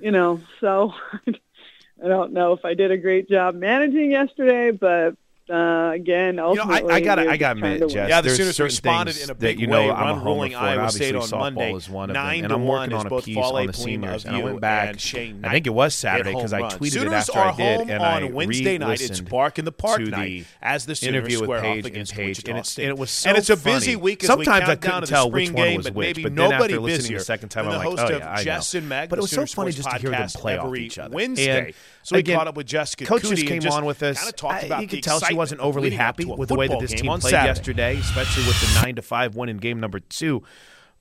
You 0.00 0.10
know, 0.10 0.40
so 0.60 0.92
I 1.26 2.08
don't 2.08 2.32
know 2.32 2.52
if 2.52 2.64
I 2.64 2.74
did 2.74 2.90
a 2.90 2.96
great 2.96 3.28
job 3.28 3.54
managing 3.54 4.10
yesterday, 4.10 4.70
but 4.70 5.16
uh, 5.52 5.90
again, 5.92 6.26
You 6.28 6.32
know, 6.34 6.48
ultimately, 6.48 6.92
I, 6.92 6.96
I 6.96 7.00
got 7.00 7.18
we 7.18 7.28
I 7.28 7.36
got 7.36 7.54
to 7.54 7.60
just 7.60 7.74
admit. 7.74 7.90
Jess. 7.90 8.08
Yeah, 8.08 8.20
the 8.22 8.30
Sooners 8.30 8.60
responded 8.60 9.16
in 9.18 9.24
a 9.24 9.26
that 9.28 9.38
big 9.38 9.60
you 9.60 9.66
know 9.66 9.80
way. 9.80 9.90
I'm 9.90 9.90
a 9.90 9.92
Run 10.12 10.18
homer 10.18 10.24
ruling 10.24 10.52
for. 10.52 10.58
Iowa 10.58 10.82
Obviously, 10.84 11.06
State 11.20 11.34
on 11.34 11.38
Monday, 11.38 11.74
is 11.74 11.88
one 11.90 12.10
of 12.10 12.14
nine 12.14 12.42
them, 12.42 12.44
and 12.44 12.48
to 12.50 12.54
I'm 12.54 12.64
one 12.66 12.80
working 12.80 12.94
is 12.96 13.00
on 13.00 13.06
a 13.06 13.10
both 13.10 13.24
piece 13.26 13.34
Fale 13.36 13.44
on 13.44 13.66
the 13.66 13.72
Pulima 13.72 13.76
seniors. 13.84 14.24
of 14.24 14.28
And 14.28 14.36
I 14.36 14.42
went 14.44 14.60
back. 14.60 14.88
and 14.90 15.00
Shane 15.00 15.44
I 15.44 15.50
think 15.50 15.66
it 15.66 15.70
was 15.74 15.94
Saturday 15.94 16.34
because 16.34 16.52
I 16.52 16.60
runs. 16.60 16.74
tweeted 16.74 17.02
it 17.06 17.12
after 17.12 17.38
are 17.38 17.52
I 17.52 17.56
did, 17.56 17.78
home 17.80 17.90
and 17.90 18.02
on 18.02 18.22
I 18.22 18.26
Wednesday 18.30 18.78
night. 18.78 18.92
It's 18.92 19.02
re-listened 19.02 19.28
Bark 19.30 19.58
in 19.58 19.64
the 19.66 19.72
Park 19.72 20.00
night 20.00 20.10
the 20.28 20.44
as 20.62 20.86
the 20.86 20.94
Sooners 20.94 21.14
interview 21.18 21.40
with 21.40 21.44
square 21.46 21.58
off 21.58 21.64
Paige 21.64 21.76
and 21.78 21.86
against 21.86 22.14
Paige, 22.14 22.48
and, 22.48 22.58
it's, 22.58 22.70
State. 22.70 22.84
and 22.84 22.90
it 22.90 22.98
was 22.98 23.10
so 23.10 23.28
and 23.28 23.38
it's 23.38 23.50
a 23.50 23.56
busy 23.56 23.96
week 23.96 24.22
Sometimes 24.22 24.68
I 24.68 24.76
count 24.76 24.82
couldn't 24.82 25.06
tell 25.08 25.28
the 25.28 25.34
which 25.34 25.50
one 25.50 25.54
game, 25.56 25.76
was 25.76 25.86
but 25.86 25.94
which, 25.94 26.06
maybe 26.06 26.22
but 26.22 26.34
then 26.34 26.50
nobody 26.50 26.74
after 26.74 26.80
listening 26.80 26.98
busier 27.02 27.18
the 27.18 27.24
second 27.24 27.48
time, 27.50 27.64
than 27.66 27.74
I'm 27.74 27.80
the 27.84 27.88
like, 27.90 27.98
host 27.98 28.12
oh 28.12 28.16
of 28.16 28.20
yeah, 28.22 28.32
I 28.32 28.42
Jess 28.44 28.74
know. 28.74 28.78
and 28.78 28.88
Meg, 28.88 29.08
But 29.10 29.18
it 29.18 29.22
was 29.22 29.30
so 29.30 29.44
funny 29.46 29.72
just 29.72 29.90
to 29.90 29.98
hear 29.98 30.10
them 30.10 30.28
play 30.28 30.56
off 30.56 30.66
every 30.66 30.84
each 30.86 30.98
other. 30.98 31.14
Wednesday. 31.14 31.74
And 32.02 32.08
So 32.08 32.16
we 32.16 32.20
again, 32.20 32.36
caught 32.36 32.48
up 32.48 32.56
with 32.56 32.66
Jessica 32.66 33.04
Coach 33.04 33.22
Coody 33.22 33.36
just 33.36 33.46
came 33.46 33.66
on 33.72 33.84
with 33.84 34.02
us. 34.02 34.18
kinda 34.18 34.32
talked 34.32 34.64
I- 34.64 34.66
about 34.66 34.82
you 34.82 34.88
could 34.88 35.02
tell 35.04 35.20
she 35.20 35.34
wasn't 35.34 35.60
overly 35.60 35.90
happy 35.90 36.24
with 36.24 36.48
the 36.48 36.56
way 36.56 36.66
that 36.66 36.80
this 36.80 36.90
game 36.90 37.02
team 37.02 37.10
on 37.10 37.20
played 37.20 37.30
Saturday. 37.30 37.48
yesterday, 37.48 37.96
especially 37.98 38.44
with 38.46 38.60
the 38.60 38.80
nine 38.82 38.96
to 38.96 39.02
five 39.02 39.36
win 39.36 39.48
in 39.48 39.58
game 39.58 39.78
number 39.78 40.00
two. 40.00 40.42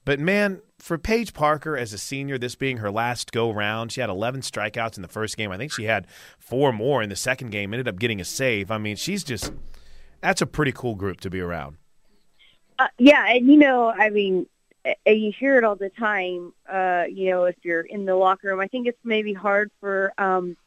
But 0.06 0.20
man, 0.20 0.62
for 0.80 0.98
Paige 0.98 1.34
Parker 1.34 1.76
as 1.78 1.94
a 1.94 1.98
senior, 1.98 2.38
this 2.38 2.56
being 2.56 2.78
her 2.78 2.90
last 2.92 3.32
go 3.32 3.52
round, 3.52 3.92
she 3.92 4.02
had 4.02 4.10
11 4.10 4.42
strikeouts 4.42 4.96
in 4.96 5.02
the 5.04 5.08
first 5.08 5.38
game. 5.38 5.52
I 5.52 5.58
think 5.58 5.72
she 5.72 5.86
had 5.86 6.08
four 6.40 6.72
more 6.72 7.02
in 7.04 7.10
the 7.10 7.16
second 7.16 7.52
game. 7.52 7.74
Ended 7.74 7.88
up 7.88 8.00
getting 8.00 8.20
a 8.22 8.26
save. 8.26 8.72
I 8.72 8.78
mean, 8.80 8.96
she's 8.96 9.24
just 9.24 9.54
that's 10.22 10.42
a 10.42 10.46
pretty 10.48 10.72
cool 10.72 10.96
group 10.96 11.20
to 11.22 11.30
be 11.30 11.40
around. 11.40 11.78
Uh, 12.80 12.88
yeah, 12.98 13.28
and 13.28 13.48
you 13.48 13.58
know, 13.58 13.90
I 13.90 14.10
mean, 14.10 14.48
you 15.06 15.32
hear 15.40 15.58
it 15.58 15.64
all 15.64 15.76
the 15.76 15.90
time. 15.90 16.54
Uh, 16.68 17.04
you 17.10 17.30
know, 17.30 17.46
if 17.46 17.56
you're 17.64 17.82
in 17.82 18.06
the 18.06 18.16
locker 18.16 18.48
room, 18.48 18.60
I 18.60 18.68
think 18.68 18.88
it's 18.88 18.98
maybe 19.04 19.34
hard 19.34 19.70
for 19.80 20.14
um, 20.18 20.58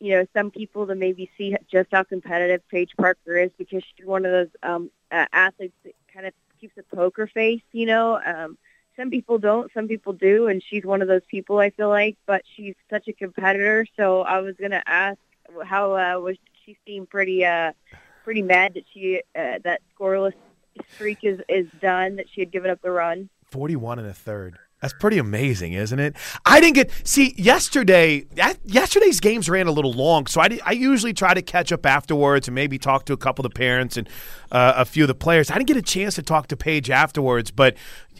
you 0.00 0.14
know 0.14 0.26
some 0.34 0.50
people 0.50 0.86
to 0.86 0.94
maybe 0.94 1.30
see 1.36 1.56
just 1.70 1.88
how 1.92 2.02
competitive 2.02 2.66
Paige 2.68 2.92
Parker 2.96 3.36
is 3.38 3.50
because 3.58 3.82
she's 3.96 4.06
one 4.06 4.24
of 4.24 4.32
those 4.32 4.48
um, 4.62 4.90
uh, 5.10 5.26
athletes 5.32 5.74
that 5.84 5.94
kind 6.12 6.26
of 6.26 6.32
keeps 6.60 6.76
a 6.78 6.96
poker 6.96 7.26
face. 7.26 7.62
You 7.72 7.86
know, 7.86 8.20
um, 8.24 8.58
some 8.96 9.10
people 9.10 9.38
don't, 9.38 9.72
some 9.72 9.88
people 9.88 10.12
do, 10.12 10.48
and 10.48 10.62
she's 10.62 10.84
one 10.84 11.02
of 11.02 11.08
those 11.08 11.24
people. 11.28 11.58
I 11.58 11.70
feel 11.70 11.88
like, 11.88 12.16
but 12.26 12.42
she's 12.56 12.74
such 12.90 13.08
a 13.08 13.12
competitor. 13.12 13.86
So 13.96 14.22
I 14.22 14.40
was 14.40 14.54
gonna 14.60 14.82
ask, 14.86 15.18
how 15.64 15.92
uh, 15.92 16.20
was 16.20 16.36
she 16.64 16.76
seemed 16.86 17.08
pretty 17.08 17.44
uh, 17.44 17.72
pretty 18.24 18.42
mad 18.42 18.74
that 18.74 18.84
she 18.92 19.22
uh, 19.34 19.58
that 19.64 19.80
scoreless 19.98 20.34
streak 20.94 21.18
is 21.22 21.40
is 21.48 21.66
done 21.80 22.16
that 22.16 22.26
she 22.30 22.40
had 22.40 22.50
given 22.50 22.70
up 22.70 22.82
the 22.82 22.90
run. 22.90 23.28
41 23.50 23.98
and 24.00 24.08
a 24.08 24.12
third. 24.12 24.58
That's 24.80 24.94
pretty 24.94 25.18
amazing, 25.18 25.72
isn't 25.72 25.98
it? 25.98 26.14
I 26.46 26.60
didn't 26.60 26.76
get 26.76 26.92
see 27.02 27.34
yesterday. 27.36 28.26
Yesterday's 28.64 29.18
games 29.18 29.48
ran 29.48 29.66
a 29.66 29.72
little 29.72 29.92
long, 29.92 30.26
so 30.26 30.40
I, 30.40 30.48
did, 30.48 30.60
I 30.64 30.72
usually 30.72 31.12
try 31.12 31.34
to 31.34 31.42
catch 31.42 31.72
up 31.72 31.84
afterwards 31.84 32.46
and 32.46 32.54
maybe 32.54 32.78
talk 32.78 33.04
to 33.06 33.12
a 33.12 33.16
couple 33.16 33.44
of 33.44 33.52
the 33.52 33.56
parents 33.56 33.96
and 33.96 34.08
uh, 34.52 34.74
a 34.76 34.84
few 34.84 35.02
of 35.02 35.08
the 35.08 35.16
players. 35.16 35.50
I 35.50 35.54
didn't 35.54 35.66
get 35.66 35.76
a 35.76 35.82
chance 35.82 36.14
to 36.14 36.22
talk 36.22 36.46
to 36.48 36.56
Paige 36.56 36.90
afterwards, 36.90 37.50
but 37.50 37.76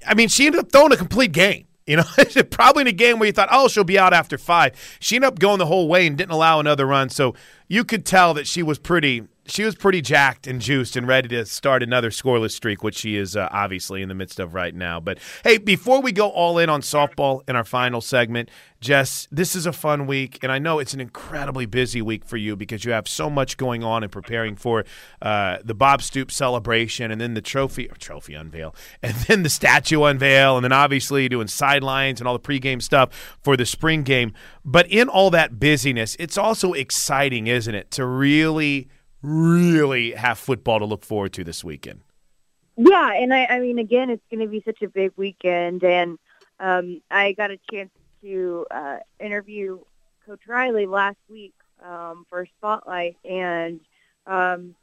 I 0.07 0.14
mean, 0.14 0.29
she 0.29 0.47
ended 0.47 0.61
up 0.61 0.73
throwing 0.73 0.92
a 0.92 0.97
complete 0.97 1.33
game. 1.33 1.66
You 1.87 1.97
know, 1.97 2.05
probably 2.51 2.83
in 2.83 2.87
a 2.88 2.92
game 2.92 3.18
where 3.18 3.27
you 3.29 3.33
thought, 3.33 3.49
oh, 3.51 3.68
she'll 3.68 3.83
be 3.85 3.99
out 3.99 4.12
after 4.12 4.37
five. 4.37 4.99
She 5.01 5.16
ended 5.16 5.29
up 5.29 5.38
going 5.38 5.59
the 5.59 5.66
whole 5.66 5.88
way 5.88 6.07
and 6.07 6.18
didn't 6.18 6.33
allow 6.33 6.61
another 6.61 6.87
run. 6.87 7.09
So 7.09 7.35
you 7.66 7.85
could 7.85 8.05
tell 8.05 8.35
that 8.35 8.47
she 8.47 8.62
was 8.62 8.79
pretty, 8.79 9.23
she 9.50 9.64
was 9.64 9.74
pretty 9.74 10.00
jacked 10.00 10.46
and 10.46 10.61
juiced 10.61 10.96
and 10.96 11.06
ready 11.06 11.28
to 11.28 11.44
start 11.46 11.82
another 11.82 12.11
scoreless 12.11 12.52
streak, 12.52 12.82
which 12.82 12.96
she 12.96 13.16
is 13.16 13.37
uh, 13.37 13.48
obviously 13.50 14.02
in 14.02 14.08
the 14.08 14.14
midst 14.14 14.38
of 14.38 14.54
right 14.54 14.74
now. 14.74 15.00
But 15.00 15.18
hey, 15.44 15.58
before 15.58 16.00
we 16.00 16.12
go 16.12 16.28
all 16.28 16.58
in 16.58 16.68
on 16.68 16.82
softball 16.82 17.42
in 17.48 17.56
our 17.56 17.64
final 17.64 18.00
segment, 18.00 18.50
Jess, 18.80 19.26
this 19.32 19.56
is 19.56 19.66
a 19.66 19.72
fun 19.72 20.06
week, 20.06 20.38
and 20.42 20.52
I 20.52 20.61
know 20.61 20.78
it's 20.78 20.94
an 20.94 21.00
incredibly 21.00 21.66
busy 21.66 22.00
week 22.00 22.24
for 22.24 22.37
you 22.37 22.54
because 22.54 22.84
you 22.84 22.92
have 22.92 23.08
so 23.08 23.28
much 23.28 23.56
going 23.56 23.82
on 23.82 24.04
and 24.04 24.12
preparing 24.12 24.54
for 24.54 24.84
uh, 25.20 25.58
the 25.64 25.74
Bob 25.74 26.00
Stoop 26.00 26.30
celebration, 26.30 27.11
and 27.11 27.20
then 27.20 27.34
the 27.34 27.40
trophy 27.40 27.88
trophy 27.98 28.34
unveil, 28.34 28.76
and 29.02 29.14
then 29.26 29.42
the 29.42 29.50
statue 29.50 30.04
unveil, 30.04 30.56
and 30.56 30.64
then 30.64 30.72
obviously 30.72 31.28
doing 31.28 31.48
sidelines 31.48 32.20
and 32.20 32.28
all 32.28 32.38
the 32.38 32.40
pregame 32.40 32.80
stuff 32.80 33.37
for 33.42 33.56
the 33.56 33.66
spring 33.66 34.04
game. 34.04 34.32
But 34.64 34.87
in 34.88 35.08
all 35.08 35.30
that 35.30 35.58
busyness, 35.58 36.14
it's 36.20 36.38
also 36.38 36.72
exciting, 36.72 37.48
isn't 37.48 37.74
it, 37.74 37.90
to 37.92 38.06
really, 38.06 38.88
really 39.22 40.12
have 40.12 40.38
football 40.38 40.78
to 40.78 40.85
look 40.85 41.04
forward 41.04 41.33
to 41.35 41.44
this 41.44 41.64
weekend. 41.64 42.00
Yeah, 42.76 43.12
and 43.12 43.35
I, 43.35 43.46
I 43.46 43.61
mean, 43.61 43.78
again, 43.78 44.09
it's 44.09 44.22
going 44.31 44.40
to 44.40 44.46
be 44.46 44.62
such 44.64 44.83
a 44.83 44.88
big 44.88 45.12
weekend, 45.16 45.83
and 45.83 46.16
um, 46.61 47.02
I 47.11 47.33
got 47.33 47.50
a 47.50 47.59
chance 47.70 47.90
to 48.22 48.66
uh, 48.70 48.98
interview 49.18 49.81
Coach 50.24 50.42
Riley 50.46 50.87
last 50.87 51.18
week 51.28 51.54
um, 51.85 52.24
for 52.31 52.46
Spotlight, 52.59 53.16
and 53.24 53.81
um, 54.26 54.76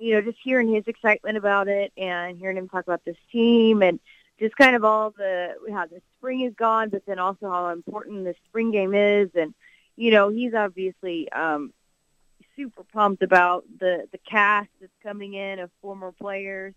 you 0.00 0.14
know, 0.14 0.22
just 0.22 0.38
hearing 0.42 0.74
his 0.74 0.84
excitement 0.88 1.36
about 1.36 1.68
it, 1.68 1.92
and 1.96 2.36
hearing 2.36 2.56
him 2.56 2.68
talk 2.68 2.84
about 2.84 3.04
this 3.04 3.16
team, 3.30 3.82
and 3.82 4.00
just 4.40 4.56
kind 4.56 4.74
of 4.74 4.84
all 4.84 5.10
the 5.10 5.54
how 5.70 5.86
the 5.86 6.02
spring 6.18 6.40
is 6.40 6.54
gone, 6.54 6.88
but 6.88 7.06
then 7.06 7.20
also 7.20 7.48
how 7.48 7.68
important 7.68 8.24
the 8.24 8.34
spring 8.48 8.72
game 8.72 8.92
is, 8.92 9.30
and 9.36 9.54
you 9.94 10.10
know, 10.10 10.30
he's 10.30 10.54
obviously 10.54 11.30
um, 11.30 11.72
super 12.56 12.84
pumped 12.92 13.22
about 13.22 13.64
the 13.80 14.06
the 14.12 14.18
cast 14.18 14.68
that's 14.80 14.92
coming 15.02 15.34
in 15.34 15.58
of 15.58 15.70
former 15.80 16.12
players 16.12 16.74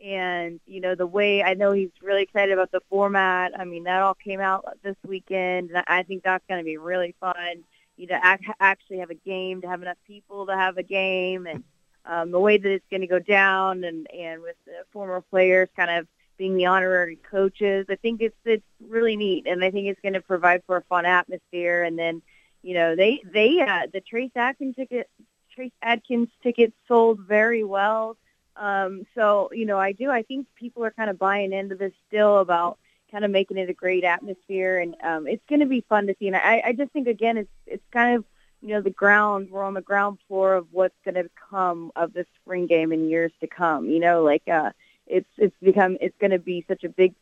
and 0.00 0.60
you 0.66 0.80
know 0.80 0.94
the 0.94 1.06
way 1.06 1.42
I 1.42 1.54
know 1.54 1.72
he's 1.72 1.90
really 2.02 2.22
excited 2.22 2.52
about 2.52 2.70
the 2.70 2.80
format. 2.88 3.58
I 3.58 3.64
mean 3.64 3.84
that 3.84 4.02
all 4.02 4.14
came 4.14 4.40
out 4.40 4.64
this 4.82 4.96
weekend, 5.06 5.70
and 5.70 5.84
I 5.86 6.02
think 6.02 6.22
that's 6.22 6.44
going 6.48 6.60
to 6.60 6.64
be 6.64 6.76
really 6.76 7.14
fun. 7.20 7.64
You 7.96 8.06
know, 8.06 8.20
ac- 8.24 8.52
actually 8.60 8.98
have 8.98 9.10
a 9.10 9.14
game, 9.14 9.60
to 9.62 9.68
have 9.68 9.82
enough 9.82 9.96
people 10.06 10.46
to 10.46 10.54
have 10.54 10.78
a 10.78 10.82
game, 10.84 11.46
and 11.46 11.64
um, 12.06 12.30
the 12.30 12.38
way 12.38 12.58
that 12.58 12.70
it's 12.70 12.86
going 12.90 13.00
to 13.00 13.06
go 13.06 13.18
down, 13.18 13.84
and 13.84 14.08
and 14.12 14.42
with 14.42 14.56
the 14.66 14.84
former 14.92 15.20
players 15.20 15.68
kind 15.76 15.90
of 15.90 16.06
being 16.36 16.56
the 16.56 16.66
honorary 16.66 17.16
coaches, 17.28 17.86
I 17.88 17.96
think 17.96 18.20
it's 18.22 18.36
it's 18.44 18.64
really 18.86 19.16
neat, 19.16 19.46
and 19.48 19.64
I 19.64 19.70
think 19.72 19.88
it's 19.88 20.00
going 20.00 20.12
to 20.14 20.20
provide 20.20 20.62
for 20.66 20.76
a 20.76 20.82
fun 20.82 21.06
atmosphere. 21.06 21.82
And 21.82 21.98
then, 21.98 22.22
you 22.68 22.74
know, 22.74 22.94
they 22.94 23.22
they 23.24 23.62
uh, 23.62 23.86
the 23.90 24.02
Trace 24.02 24.32
Adkins 24.36 24.76
ticket 24.76 25.08
Trace 25.54 25.72
Adkins 25.80 26.28
tickets 26.42 26.74
sold 26.86 27.18
very 27.20 27.64
well. 27.64 28.18
Um, 28.56 29.06
so, 29.14 29.48
you 29.54 29.64
know, 29.64 29.78
I 29.78 29.92
do. 29.92 30.10
I 30.10 30.20
think 30.20 30.48
people 30.54 30.84
are 30.84 30.90
kind 30.90 31.08
of 31.08 31.18
buying 31.18 31.54
into 31.54 31.76
this 31.76 31.94
still 32.08 32.40
about 32.40 32.78
kind 33.10 33.24
of 33.24 33.30
making 33.30 33.56
it 33.56 33.70
a 33.70 33.72
great 33.72 34.04
atmosphere, 34.04 34.80
and 34.80 34.96
um, 35.02 35.26
it's 35.26 35.42
going 35.48 35.60
to 35.60 35.66
be 35.66 35.80
fun 35.88 36.08
to 36.08 36.16
see. 36.18 36.26
And 36.26 36.36
I, 36.36 36.62
I 36.62 36.72
just 36.74 36.92
think 36.92 37.08
again, 37.08 37.38
it's 37.38 37.50
it's 37.66 37.86
kind 37.90 38.16
of 38.16 38.26
you 38.60 38.74
know 38.74 38.82
the 38.82 38.90
ground. 38.90 39.48
We're 39.50 39.64
on 39.64 39.72
the 39.72 39.80
ground 39.80 40.18
floor 40.28 40.52
of 40.52 40.66
what's 40.70 40.98
going 41.06 41.14
to 41.14 41.30
come 41.48 41.90
of 41.96 42.12
the 42.12 42.26
spring 42.42 42.66
game 42.66 42.92
in 42.92 43.08
years 43.08 43.32
to 43.40 43.46
come. 43.46 43.88
You 43.88 44.00
know, 44.00 44.24
like 44.24 44.46
uh, 44.46 44.72
it's 45.06 45.30
it's 45.38 45.56
become 45.62 45.96
it's 46.02 46.18
going 46.18 46.32
to 46.32 46.38
be 46.38 46.66
such 46.68 46.84
a 46.84 46.90
big, 46.90 47.14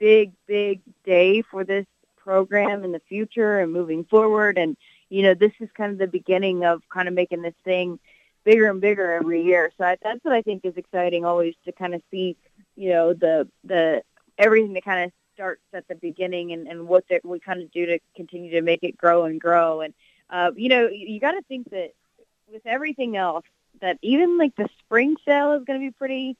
big, 0.00 0.32
big 0.48 0.80
day 1.04 1.42
for 1.42 1.62
this 1.62 1.86
program 2.28 2.84
in 2.84 2.92
the 2.92 3.00
future 3.08 3.58
and 3.60 3.72
moving 3.72 4.04
forward. 4.04 4.58
And 4.58 4.76
you 5.08 5.22
know, 5.22 5.32
this 5.32 5.52
is 5.60 5.70
kind 5.74 5.92
of 5.92 5.98
the 5.98 6.06
beginning 6.06 6.62
of 6.62 6.82
kind 6.90 7.08
of 7.08 7.14
making 7.14 7.40
this 7.40 7.54
thing 7.64 7.98
bigger 8.44 8.68
and 8.68 8.82
bigger 8.82 9.12
every 9.12 9.42
year. 9.42 9.72
So 9.78 9.84
I, 9.84 9.96
that's 10.02 10.22
what 10.22 10.34
I 10.34 10.42
think 10.42 10.66
is 10.66 10.76
exciting 10.76 11.24
always 11.24 11.54
to 11.64 11.72
kind 11.72 11.94
of 11.94 12.02
see, 12.10 12.36
you 12.76 12.90
know, 12.90 13.14
the 13.14 13.48
the 13.64 14.02
everything 14.36 14.74
that 14.74 14.84
kind 14.84 15.06
of 15.06 15.12
starts 15.34 15.62
at 15.72 15.88
the 15.88 15.94
beginning 15.94 16.52
and, 16.52 16.68
and 16.68 16.86
what 16.86 17.04
that 17.08 17.24
we 17.24 17.40
kind 17.40 17.62
of 17.62 17.72
do 17.72 17.86
to 17.86 17.98
continue 18.14 18.50
to 18.50 18.60
make 18.60 18.82
it 18.82 18.98
grow 18.98 19.24
and 19.24 19.40
grow. 19.40 19.80
And 19.80 19.94
uh, 20.28 20.50
you 20.54 20.68
know, 20.68 20.86
you, 20.86 21.06
you 21.14 21.20
got 21.20 21.32
to 21.32 21.42
think 21.48 21.70
that 21.70 21.94
with 22.52 22.66
everything 22.66 23.16
else, 23.16 23.46
that 23.80 23.96
even 24.02 24.36
like 24.36 24.54
the 24.56 24.68
spring 24.80 25.16
sale 25.24 25.54
is 25.54 25.64
going 25.64 25.80
to 25.80 25.86
be 25.86 25.92
pretty 25.92 26.36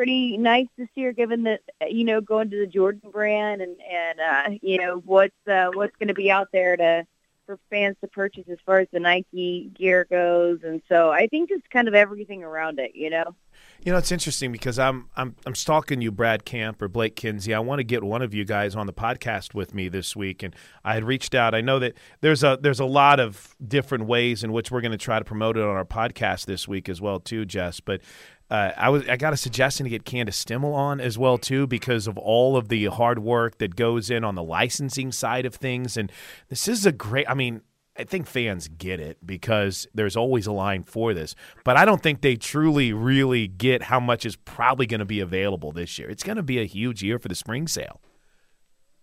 pretty 0.00 0.38
nice 0.38 0.66
this 0.78 0.88
year, 0.94 1.12
given 1.12 1.42
that 1.42 1.60
you 1.90 2.04
know 2.04 2.22
going 2.22 2.48
to 2.48 2.56
the 2.56 2.66
Jordan 2.66 3.10
brand 3.10 3.60
and 3.60 3.76
and 3.82 4.18
uh, 4.18 4.58
you 4.62 4.78
know 4.78 5.02
what's 5.04 5.36
uh, 5.46 5.68
what's 5.74 5.94
going 5.96 6.08
to 6.08 6.14
be 6.14 6.30
out 6.30 6.48
there 6.54 6.74
to 6.74 7.06
for 7.44 7.58
fans 7.68 7.96
to 8.00 8.08
purchase 8.08 8.48
as 8.50 8.56
far 8.64 8.78
as 8.78 8.88
the 8.94 8.98
Nike 8.98 9.70
gear 9.74 10.06
goes, 10.08 10.60
and 10.62 10.80
so 10.88 11.10
I 11.10 11.26
think 11.26 11.50
it's 11.50 11.66
kind 11.70 11.86
of 11.86 11.92
everything 11.92 12.42
around 12.42 12.78
it, 12.78 12.94
you 12.94 13.10
know. 13.10 13.34
You 13.82 13.92
know, 13.92 13.98
it's 13.98 14.12
interesting 14.12 14.52
because 14.52 14.78
I'm 14.78 15.08
I'm 15.16 15.36
I'm 15.46 15.54
stalking 15.54 16.02
you, 16.02 16.12
Brad 16.12 16.44
Camp 16.44 16.82
or 16.82 16.88
Blake 16.88 17.16
Kinsey. 17.16 17.54
I 17.54 17.60
want 17.60 17.78
to 17.78 17.84
get 17.84 18.02
one 18.02 18.20
of 18.20 18.34
you 18.34 18.44
guys 18.44 18.76
on 18.76 18.86
the 18.86 18.92
podcast 18.92 19.54
with 19.54 19.74
me 19.74 19.88
this 19.88 20.14
week, 20.14 20.42
and 20.42 20.54
I 20.84 20.92
had 20.92 21.04
reached 21.04 21.34
out. 21.34 21.54
I 21.54 21.62
know 21.62 21.78
that 21.78 21.94
there's 22.20 22.44
a 22.44 22.58
there's 22.60 22.80
a 22.80 22.84
lot 22.84 23.20
of 23.20 23.56
different 23.66 24.04
ways 24.04 24.44
in 24.44 24.52
which 24.52 24.70
we're 24.70 24.82
going 24.82 24.92
to 24.92 24.98
try 24.98 25.18
to 25.18 25.24
promote 25.24 25.56
it 25.56 25.62
on 25.62 25.70
our 25.70 25.86
podcast 25.86 26.44
this 26.44 26.68
week 26.68 26.90
as 26.90 27.00
well, 27.00 27.20
too, 27.20 27.46
Jess. 27.46 27.80
But 27.80 28.02
uh, 28.50 28.72
I 28.76 28.90
was 28.90 29.08
I 29.08 29.16
got 29.16 29.32
a 29.32 29.38
suggestion 29.38 29.84
to 29.84 29.90
get 29.90 30.04
Candace 30.04 30.44
Stimmel 30.44 30.74
on 30.74 31.00
as 31.00 31.16
well 31.16 31.38
too 31.38 31.66
because 31.66 32.06
of 32.06 32.18
all 32.18 32.58
of 32.58 32.68
the 32.68 32.84
hard 32.86 33.20
work 33.20 33.56
that 33.58 33.76
goes 33.76 34.10
in 34.10 34.24
on 34.24 34.34
the 34.34 34.42
licensing 34.42 35.10
side 35.10 35.46
of 35.46 35.54
things, 35.54 35.96
and 35.96 36.12
this 36.50 36.68
is 36.68 36.84
a 36.84 36.92
great. 36.92 37.30
I 37.30 37.34
mean, 37.34 37.62
I 38.00 38.04
think 38.04 38.26
fans 38.26 38.66
get 38.66 38.98
it 38.98 39.18
because 39.24 39.86
there's 39.92 40.16
always 40.16 40.46
a 40.46 40.52
line 40.52 40.84
for 40.84 41.12
this, 41.12 41.34
but 41.64 41.76
I 41.76 41.84
don't 41.84 42.02
think 42.02 42.22
they 42.22 42.34
truly 42.34 42.94
really 42.94 43.46
get 43.46 43.82
how 43.82 44.00
much 44.00 44.24
is 44.24 44.36
probably 44.36 44.86
going 44.86 45.00
to 45.00 45.04
be 45.04 45.20
available 45.20 45.70
this 45.70 45.98
year. 45.98 46.08
It's 46.08 46.22
going 46.22 46.36
to 46.36 46.42
be 46.42 46.58
a 46.58 46.64
huge 46.64 47.02
year 47.02 47.18
for 47.18 47.28
the 47.28 47.34
spring 47.34 47.68
sale. 47.68 48.00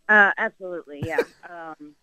Uh, 0.10 0.32
absolutely, 0.38 1.04
yeah. 1.06 1.20
um, 1.50 1.94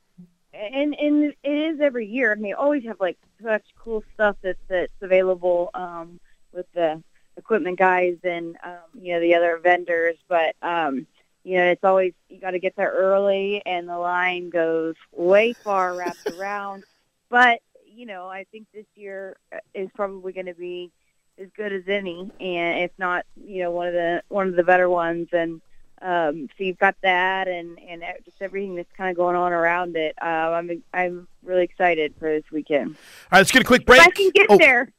and 0.52 0.94
and 0.94 1.35
it 1.42 1.50
is 1.50 1.80
every 1.80 2.07
year. 2.07 2.30
I 2.30 2.37
mean, 2.37 2.54
always 2.54 2.85
have 2.85 3.00
like 3.00 3.18
such 3.42 3.64
cool 3.76 4.04
stuff 4.14 4.37
that's 4.40 4.59
that's 4.68 4.92
available 5.02 5.70
um, 5.74 6.20
with 6.52 6.66
the 6.74 7.02
equipment 7.37 7.76
guys 7.76 8.16
and 8.22 8.57
um, 8.62 9.00
you 9.00 9.14
know 9.14 9.20
the 9.20 9.35
other 9.35 9.59
vendors, 9.61 10.16
but 10.28 10.54
um, 10.62 11.09
you 11.44 11.59
know 11.59 11.64
it's 11.66 11.85
always 11.85 12.12
you 12.28 12.40
got 12.40 12.52
to 12.52 12.59
get 12.59 12.74
there 12.76 12.90
early, 12.90 13.62
and 13.64 13.88
the 13.88 13.98
line 13.98 14.50
goes 14.50 14.94
way 15.12 15.54
far 15.62 15.94
wrapped 15.94 16.26
around. 16.26 16.85
But 17.30 17.61
you 17.87 18.07
know 18.07 18.28
I 18.28 18.44
think 18.52 18.66
this 18.72 18.87
year 18.94 19.37
uh, 19.52 19.59
is 19.74 19.88
probably 19.94 20.33
going 20.33 20.46
to 20.46 20.54
be 20.54 20.92
as 21.40 21.48
good 21.57 21.72
as 21.72 21.83
any, 21.88 22.30
and 22.38 22.85
if 22.85 22.92
not, 22.96 23.24
you 23.44 23.62
know 23.62 23.70
one 23.72 23.88
of 23.88 23.94
the 23.94 24.22
one 24.28 24.46
of 24.46 24.54
the 24.57 24.62
better 24.62 24.88
ones. 24.88 25.28
And 25.33 25.61
um, 26.00 26.48
so 26.57 26.64
you've 26.64 26.78
got 26.78 26.94
that, 27.02 27.48
and 27.48 27.78
and 27.80 28.04
just 28.24 28.37
everything 28.40 28.76
that's 28.76 28.92
kind 28.96 29.11
of 29.11 29.16
going 29.16 29.35
on 29.35 29.52
around 29.52 29.96
it. 29.96 30.14
Uh, 30.22 30.24
I'm 30.24 30.83
I'm 30.92 31.26
really 31.42 31.64
excited 31.64 32.14
for 32.18 32.28
this 32.28 32.44
weekend. 32.52 32.90
All 32.90 32.96
right, 33.33 33.38
let's 33.38 33.50
get 33.50 33.62
a 33.62 33.64
quick 33.64 33.85
break. 33.85 34.00
If 34.00 34.07
I 34.07 34.11
can 34.11 34.30
get 34.30 34.46
Oh, 34.50 34.59
there. 34.59 34.92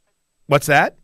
What's 0.47 0.67
that? 0.67 0.97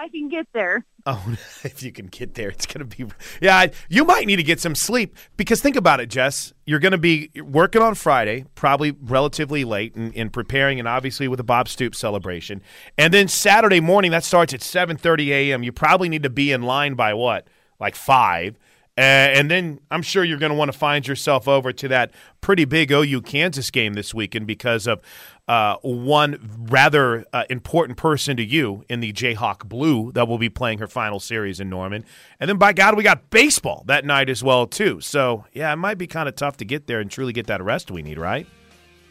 I 0.00 0.08
can 0.08 0.30
get 0.30 0.46
there. 0.54 0.86
Oh, 1.04 1.22
if 1.62 1.82
you 1.82 1.92
can 1.92 2.06
get 2.06 2.32
there, 2.32 2.48
it's 2.48 2.64
going 2.64 2.88
to 2.88 2.96
be. 2.96 3.12
Yeah, 3.42 3.66
you 3.90 4.06
might 4.06 4.26
need 4.26 4.36
to 4.36 4.42
get 4.42 4.58
some 4.58 4.74
sleep 4.74 5.14
because 5.36 5.60
think 5.60 5.76
about 5.76 6.00
it, 6.00 6.08
Jess. 6.08 6.54
You're 6.64 6.78
going 6.78 6.92
to 6.92 6.98
be 6.98 7.30
working 7.42 7.82
on 7.82 7.94
Friday, 7.94 8.46
probably 8.54 8.92
relatively 9.02 9.62
late, 9.62 9.94
and, 9.94 10.32
preparing, 10.32 10.78
and 10.78 10.88
obviously 10.88 11.28
with 11.28 11.36
the 11.36 11.44
Bob 11.44 11.68
Stoops 11.68 11.98
celebration. 11.98 12.62
And 12.96 13.12
then 13.12 13.28
Saturday 13.28 13.80
morning, 13.80 14.10
that 14.12 14.24
starts 14.24 14.54
at 14.54 14.60
7:30 14.60 15.28
a.m. 15.28 15.62
You 15.62 15.72
probably 15.72 16.08
need 16.08 16.22
to 16.22 16.30
be 16.30 16.50
in 16.50 16.62
line 16.62 16.94
by 16.94 17.12
what, 17.12 17.48
like 17.78 17.94
five. 17.94 18.56
Uh, 18.98 19.32
and 19.32 19.50
then 19.50 19.80
I'm 19.90 20.02
sure 20.02 20.24
you're 20.24 20.38
going 20.38 20.50
to 20.52 20.58
want 20.58 20.72
to 20.72 20.76
find 20.76 21.06
yourself 21.06 21.46
over 21.46 21.72
to 21.72 21.88
that 21.88 22.10
pretty 22.40 22.64
big 22.64 22.90
OU 22.90 23.22
Kansas 23.22 23.70
game 23.70 23.94
this 23.94 24.12
weekend 24.12 24.46
because 24.46 24.86
of 24.86 25.00
uh, 25.50 25.76
one 25.82 26.38
rather 26.70 27.26
uh, 27.32 27.42
important 27.50 27.98
person 27.98 28.36
to 28.36 28.44
you 28.44 28.84
in 28.88 29.00
the 29.00 29.12
Jayhawk 29.12 29.68
Blue 29.68 30.12
that 30.12 30.28
will 30.28 30.38
be 30.38 30.48
playing 30.48 30.78
her 30.78 30.86
final 30.86 31.18
series 31.18 31.58
in 31.58 31.68
Norman. 31.68 32.04
And 32.38 32.48
then, 32.48 32.56
by 32.56 32.72
God, 32.72 32.96
we 32.96 33.02
got 33.02 33.30
baseball 33.30 33.82
that 33.88 34.04
night 34.04 34.30
as 34.30 34.44
well 34.44 34.68
too. 34.68 35.00
So 35.00 35.46
yeah, 35.52 35.72
it 35.72 35.76
might 35.76 35.98
be 35.98 36.06
kind 36.06 36.28
of 36.28 36.36
tough 36.36 36.56
to 36.58 36.64
get 36.64 36.86
there 36.86 37.00
and 37.00 37.10
truly 37.10 37.32
get 37.32 37.48
that 37.48 37.60
rest 37.64 37.90
we 37.90 38.00
need, 38.00 38.16
right? 38.16 38.46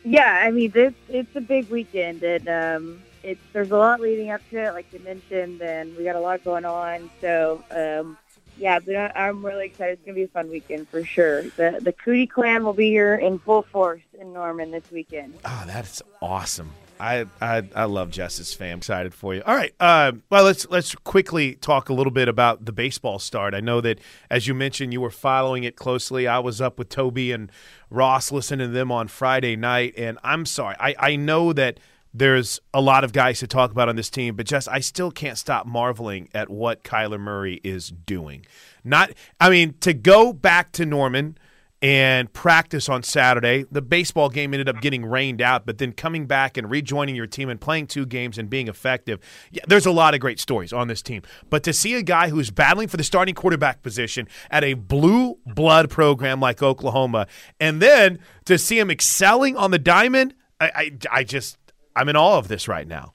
Yeah, 0.05 0.41
I 0.41 0.49
mean, 0.51 0.71
this 0.71 0.93
it's 1.09 1.35
a 1.35 1.41
big 1.41 1.69
weekend, 1.69 2.23
and 2.23 2.47
um, 2.47 3.01
it's 3.21 3.41
there's 3.51 3.71
a 3.71 3.77
lot 3.77 3.99
leading 3.99 4.31
up 4.31 4.39
to 4.51 4.63
it, 4.63 4.71
like 4.71 4.93
you 4.93 4.99
mentioned, 4.99 5.61
and 5.61 5.93
we 5.97 6.05
got 6.05 6.15
a 6.15 6.21
lot 6.21 6.41
going 6.45 6.63
on. 6.63 7.09
So, 7.19 7.61
um, 7.69 8.17
yeah, 8.59 8.79
but 8.79 8.95
I'm 9.17 9.45
really 9.45 9.67
excited. 9.67 9.93
It's 9.93 10.05
gonna 10.05 10.15
be 10.15 10.23
a 10.23 10.27
fun 10.27 10.49
weekend 10.49 10.87
for 10.89 11.03
sure. 11.03 11.43
The 11.43 11.79
the 11.81 11.93
Coody 11.93 12.29
Clan 12.29 12.63
will 12.63 12.73
be 12.73 12.89
here 12.89 13.15
in 13.15 13.39
full 13.39 13.63
force 13.63 14.01
in 14.19 14.33
Norman 14.33 14.71
this 14.71 14.89
weekend. 14.91 15.35
Oh, 15.45 15.63
that's 15.65 16.01
awesome. 16.21 16.71
I, 16.99 17.25
I 17.39 17.63
I 17.73 17.85
love 17.85 18.11
Jess's 18.11 18.53
fam. 18.53 18.79
Excited 18.79 19.13
for 19.13 19.33
you. 19.33 19.41
All 19.45 19.55
right. 19.55 19.73
Uh, 19.79 20.11
well, 20.29 20.43
let's 20.43 20.67
let's 20.69 20.93
quickly 20.95 21.55
talk 21.55 21.87
a 21.87 21.93
little 21.93 22.11
bit 22.11 22.27
about 22.27 22.65
the 22.65 22.73
baseball 22.73 23.19
start. 23.19 23.53
I 23.53 23.61
know 23.61 23.79
that 23.81 23.99
as 24.29 24.47
you 24.47 24.53
mentioned, 24.53 24.91
you 24.91 24.99
were 24.99 25.09
following 25.09 25.63
it 25.63 25.77
closely. 25.77 26.27
I 26.27 26.39
was 26.39 26.59
up 26.59 26.77
with 26.77 26.89
Toby 26.89 27.31
and 27.31 27.51
Ross 27.89 28.31
listening 28.31 28.67
to 28.67 28.73
them 28.73 28.91
on 28.91 29.07
Friday 29.07 29.55
night, 29.55 29.93
and 29.97 30.19
I'm 30.23 30.45
sorry. 30.45 30.75
I 30.79 30.95
I 30.99 31.15
know 31.15 31.53
that 31.53 31.79
there's 32.13 32.59
a 32.73 32.81
lot 32.81 33.03
of 33.03 33.13
guys 33.13 33.39
to 33.39 33.47
talk 33.47 33.71
about 33.71 33.89
on 33.89 33.95
this 33.95 34.09
team, 34.09 34.35
but 34.35 34.45
just 34.45 34.67
I 34.67 34.79
still 34.79 35.11
can't 35.11 35.37
stop 35.37 35.65
marveling 35.65 36.29
at 36.33 36.49
what 36.49 36.83
Kyler 36.83 37.19
Murray 37.19 37.61
is 37.63 37.89
doing. 37.89 38.45
Not, 38.83 39.11
I 39.39 39.49
mean, 39.49 39.75
to 39.81 39.93
go 39.93 40.33
back 40.33 40.71
to 40.73 40.85
Norman 40.85 41.37
and 41.81 42.31
practice 42.33 42.89
on 42.89 43.03
Saturday. 43.03 43.65
The 43.71 43.81
baseball 43.81 44.29
game 44.29 44.53
ended 44.53 44.67
up 44.67 44.81
getting 44.81 45.05
rained 45.05 45.41
out, 45.41 45.65
but 45.65 45.77
then 45.77 45.93
coming 45.93 46.25
back 46.25 46.57
and 46.57 46.69
rejoining 46.69 47.15
your 47.15 47.27
team 47.27 47.49
and 47.49 47.59
playing 47.59 47.87
two 47.87 48.05
games 48.05 48.37
and 48.37 48.49
being 48.49 48.67
effective. 48.67 49.19
Yeah, 49.51 49.63
there's 49.67 49.85
a 49.85 49.91
lot 49.91 50.13
of 50.13 50.19
great 50.19 50.39
stories 50.39 50.73
on 50.73 50.87
this 50.87 51.01
team. 51.01 51.21
But 51.49 51.63
to 51.63 51.73
see 51.73 51.93
a 51.93 52.01
guy 52.01 52.29
who's 52.29 52.51
battling 52.51 52.89
for 52.89 52.97
the 52.97 53.03
starting 53.03 53.35
quarterback 53.35 53.81
position 53.81 54.27
at 54.51 54.63
a 54.63 54.73
blue 54.73 55.37
blood 55.45 55.89
program 55.89 56.39
like 56.41 56.61
Oklahoma, 56.61 57.27
and 57.59 57.81
then 57.81 58.19
to 58.45 58.57
see 58.57 58.77
him 58.77 58.91
excelling 58.91 59.55
on 59.55 59.71
the 59.71 59.79
diamond, 59.79 60.33
I, 60.59 60.71
I, 60.75 60.91
I 61.11 61.23
just, 61.23 61.57
I'm 61.95 62.09
in 62.09 62.15
awe 62.15 62.37
of 62.37 62.47
this 62.47 62.67
right 62.67 62.87
now. 62.87 63.13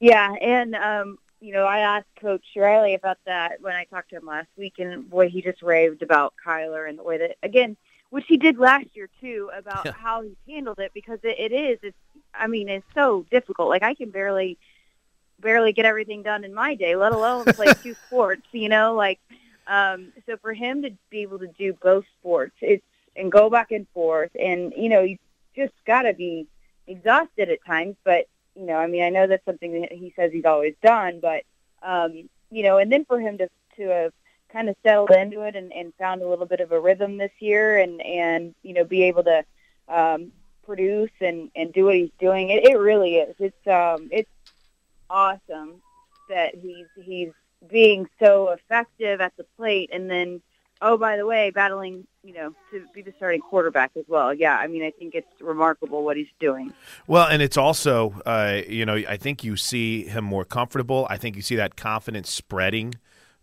Yeah, 0.00 0.32
and 0.34 0.74
um, 0.74 1.18
you 1.40 1.52
know, 1.52 1.64
I 1.64 1.78
asked 1.78 2.08
Coach 2.20 2.44
Riley 2.56 2.94
about 2.94 3.18
that 3.26 3.60
when 3.60 3.74
I 3.74 3.84
talked 3.84 4.10
to 4.10 4.16
him 4.16 4.26
last 4.26 4.48
week, 4.56 4.74
and 4.78 5.08
boy, 5.08 5.28
he 5.28 5.42
just 5.42 5.62
raved 5.62 6.02
about 6.02 6.34
Kyler 6.44 6.88
and 6.88 6.98
the 6.98 7.02
way 7.02 7.18
that, 7.18 7.36
again, 7.42 7.76
which 8.10 8.24
he 8.28 8.36
did 8.36 8.58
last 8.58 8.86
year 8.94 9.08
too, 9.20 9.50
about 9.56 9.86
Yeah. 9.86 9.92
how 9.92 10.22
he's 10.22 10.36
handled 10.48 10.78
it 10.78 10.92
because 10.94 11.18
it, 11.22 11.38
it 11.38 11.52
is. 11.52 11.78
It's, 11.82 11.96
I 12.34 12.46
mean, 12.46 12.68
it's 12.68 12.86
so 12.94 13.24
difficult. 13.30 13.68
Like 13.68 13.82
I 13.82 13.94
can 13.94 14.10
barely, 14.10 14.58
barely 15.40 15.72
get 15.72 15.84
everything 15.84 16.22
done 16.22 16.44
in 16.44 16.52
my 16.54 16.74
day, 16.74 16.94
let 16.96 17.12
alone 17.12 17.44
play 17.54 17.72
two 17.82 17.96
sports. 18.06 18.42
You 18.52 18.68
know, 18.68 18.94
like 18.94 19.18
um, 19.66 20.12
so 20.26 20.36
for 20.36 20.52
him 20.52 20.82
to 20.82 20.90
be 21.10 21.22
able 21.22 21.38
to 21.38 21.46
do 21.46 21.72
both 21.82 22.04
sports, 22.20 22.54
it's 22.60 22.84
and 23.14 23.30
go 23.30 23.50
back 23.50 23.72
and 23.72 23.86
forth, 23.94 24.30
and 24.38 24.72
you 24.76 24.88
know, 24.88 25.00
you 25.02 25.18
just 25.54 25.74
got 25.86 26.02
to 26.02 26.14
be 26.14 26.46
exhausted 26.86 27.50
at 27.50 27.64
times. 27.64 27.96
But 28.04 28.26
you 28.54 28.66
know, 28.66 28.76
I 28.76 28.86
mean, 28.86 29.02
I 29.02 29.10
know 29.10 29.26
that's 29.26 29.44
something 29.44 29.80
that 29.80 29.92
he 29.92 30.12
says 30.16 30.32
he's 30.32 30.44
always 30.44 30.74
done, 30.82 31.20
but 31.20 31.42
um, 31.82 32.28
you 32.50 32.62
know, 32.62 32.78
and 32.78 32.90
then 32.92 33.04
for 33.04 33.20
him 33.20 33.38
to 33.38 33.48
to 33.76 33.88
have 33.88 34.12
kind 34.52 34.68
of 34.68 34.76
settled 34.82 35.10
into 35.10 35.40
it 35.42 35.56
and, 35.56 35.72
and 35.72 35.94
found 35.94 36.20
a 36.20 36.28
little 36.28 36.44
bit 36.44 36.60
of 36.60 36.72
a 36.72 36.80
rhythm 36.80 37.16
this 37.16 37.32
year, 37.38 37.78
and 37.78 38.00
and 38.02 38.54
you 38.62 38.74
know, 38.74 38.84
be 38.84 39.04
able 39.04 39.24
to 39.24 39.44
um, 39.88 40.32
produce 40.64 41.10
and 41.20 41.50
and 41.56 41.72
do 41.72 41.86
what 41.86 41.94
he's 41.94 42.10
doing, 42.18 42.50
it, 42.50 42.64
it 42.64 42.78
really 42.78 43.16
is. 43.16 43.34
It's 43.38 43.66
um, 43.66 44.08
it's 44.12 44.30
awesome 45.08 45.82
that 46.28 46.54
he's 46.54 46.86
he's 47.02 47.32
being 47.70 48.08
so 48.18 48.50
effective 48.50 49.20
at 49.20 49.36
the 49.36 49.44
plate, 49.56 49.90
and 49.92 50.10
then 50.10 50.42
oh, 50.80 50.98
by 50.98 51.16
the 51.16 51.26
way, 51.26 51.50
battling, 51.50 52.06
you 52.24 52.32
know, 52.32 52.54
to 52.70 52.84
be 52.94 53.02
the 53.02 53.12
starting 53.16 53.40
quarterback 53.40 53.90
as 53.96 54.04
well. 54.08 54.32
Yeah, 54.32 54.56
I 54.56 54.66
mean, 54.66 54.82
I 54.82 54.90
think 54.90 55.14
it's 55.14 55.40
remarkable 55.40 56.04
what 56.04 56.16
he's 56.16 56.28
doing. 56.38 56.72
Well, 57.06 57.26
and 57.26 57.42
it's 57.42 57.56
also, 57.56 58.20
uh, 58.24 58.60
you 58.68 58.86
know, 58.86 58.94
I 58.94 59.16
think 59.16 59.42
you 59.42 59.56
see 59.56 60.04
him 60.04 60.24
more 60.24 60.44
comfortable. 60.44 61.06
I 61.10 61.16
think 61.16 61.36
you 61.36 61.42
see 61.42 61.56
that 61.56 61.76
confidence 61.76 62.30
spreading 62.30 62.94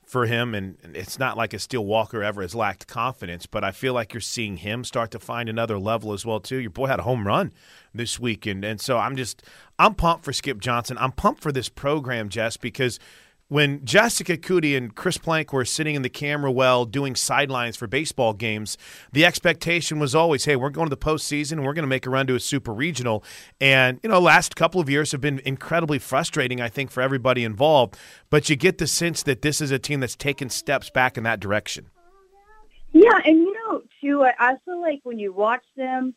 for 0.06 0.26
him, 0.26 0.56
and 0.56 0.78
it's 0.96 1.20
not 1.20 1.38
like 1.38 1.54
a 1.54 1.60
Steele 1.60 1.86
Walker 1.86 2.24
ever 2.24 2.42
has 2.42 2.56
lacked 2.56 2.88
confidence, 2.88 3.46
but 3.46 3.64
I 3.64 3.72
feel 3.72 3.94
like 3.94 4.12
you're 4.14 4.22
seeing 4.22 4.58
him 4.58 4.84
start 4.84 5.12
to 5.12 5.20
find 5.20 5.48
another 5.48 5.78
level 5.78 6.14
as 6.14 6.26
well 6.26 6.40
too. 6.40 6.58
Your 6.58 6.72
boy 6.72 6.88
had 6.88 7.00
a 7.00 7.04
home 7.04 7.28
run 7.28 7.54
this 7.94 8.20
weekend, 8.20 8.66
and 8.66 8.82
so 8.82 8.98
I'm 8.98 9.16
just 9.16 9.44
I'm 9.78 9.94
pumped 9.94 10.26
for 10.26 10.34
Skip 10.34 10.60
Johnson. 10.60 10.98
I'm 11.00 11.12
pumped 11.12 11.44
for 11.44 11.52
this 11.52 11.70
program, 11.70 12.30
Jess, 12.30 12.58
because 12.58 13.00
when 13.50 13.84
Jessica 13.84 14.38
Coody 14.38 14.78
and 14.78 14.96
Chris 14.96 15.18
Plank 15.18 15.52
were 15.52 15.66
sitting 15.66 15.96
in 15.96 16.04
the 16.04 16.10
camera 16.10 16.52
well 16.52 16.86
doing 16.86 17.16
sidelines 17.16 17.76
for 17.76 17.88
baseball 17.88 18.34
games, 18.34 18.78
the 19.12 19.26
expectation 19.26 20.00
was 20.00 20.16
always, 20.16 20.46
hey, 20.46 20.56
we're 20.56 20.70
going 20.70 20.88
to 20.88 20.96
the 20.96 20.98
postseason 20.98 21.54
and 21.54 21.66
we're 21.66 21.74
going 21.74 21.84
to 21.84 21.88
make 21.88 22.06
a 22.06 22.10
run 22.10 22.28
to 22.28 22.36
a 22.36 22.40
super 22.40 22.72
regional. 22.72 23.24
And, 23.60 24.00
you 24.04 24.10
know, 24.10 24.20
last 24.20 24.56
couple 24.56 24.80
of 24.80 24.90
years 24.90 25.12
have 25.12 25.22
been 25.22 25.40
incredibly 25.46 25.98
frustrating, 25.98 26.62
I 26.62 26.70
think, 26.70 26.92
for 26.92 27.02
everybody 27.02 27.44
involved. 27.44 27.98
But 28.30 28.50
you 28.50 28.56
get 28.56 28.78
the 28.78 28.88
sense 28.88 29.24
that 29.24 29.42
this 29.42 29.62
is 29.62 29.72
a 29.72 29.80
team 29.80 30.00
that's 30.00 30.16
taken 30.16 30.50
steps 30.50 30.92
back 30.92 31.18
in 31.18 31.24
that 31.24 31.40
direction. 31.40 31.90
Yeah, 32.92 33.20
and 33.26 33.38
you 33.38 33.54
know, 33.54 33.82
too, 34.02 34.24
I 34.24 34.34
also 34.40 34.80
like 34.80 35.02
when 35.04 35.20
you 35.20 35.34
watch 35.34 35.64
them, 35.76 36.16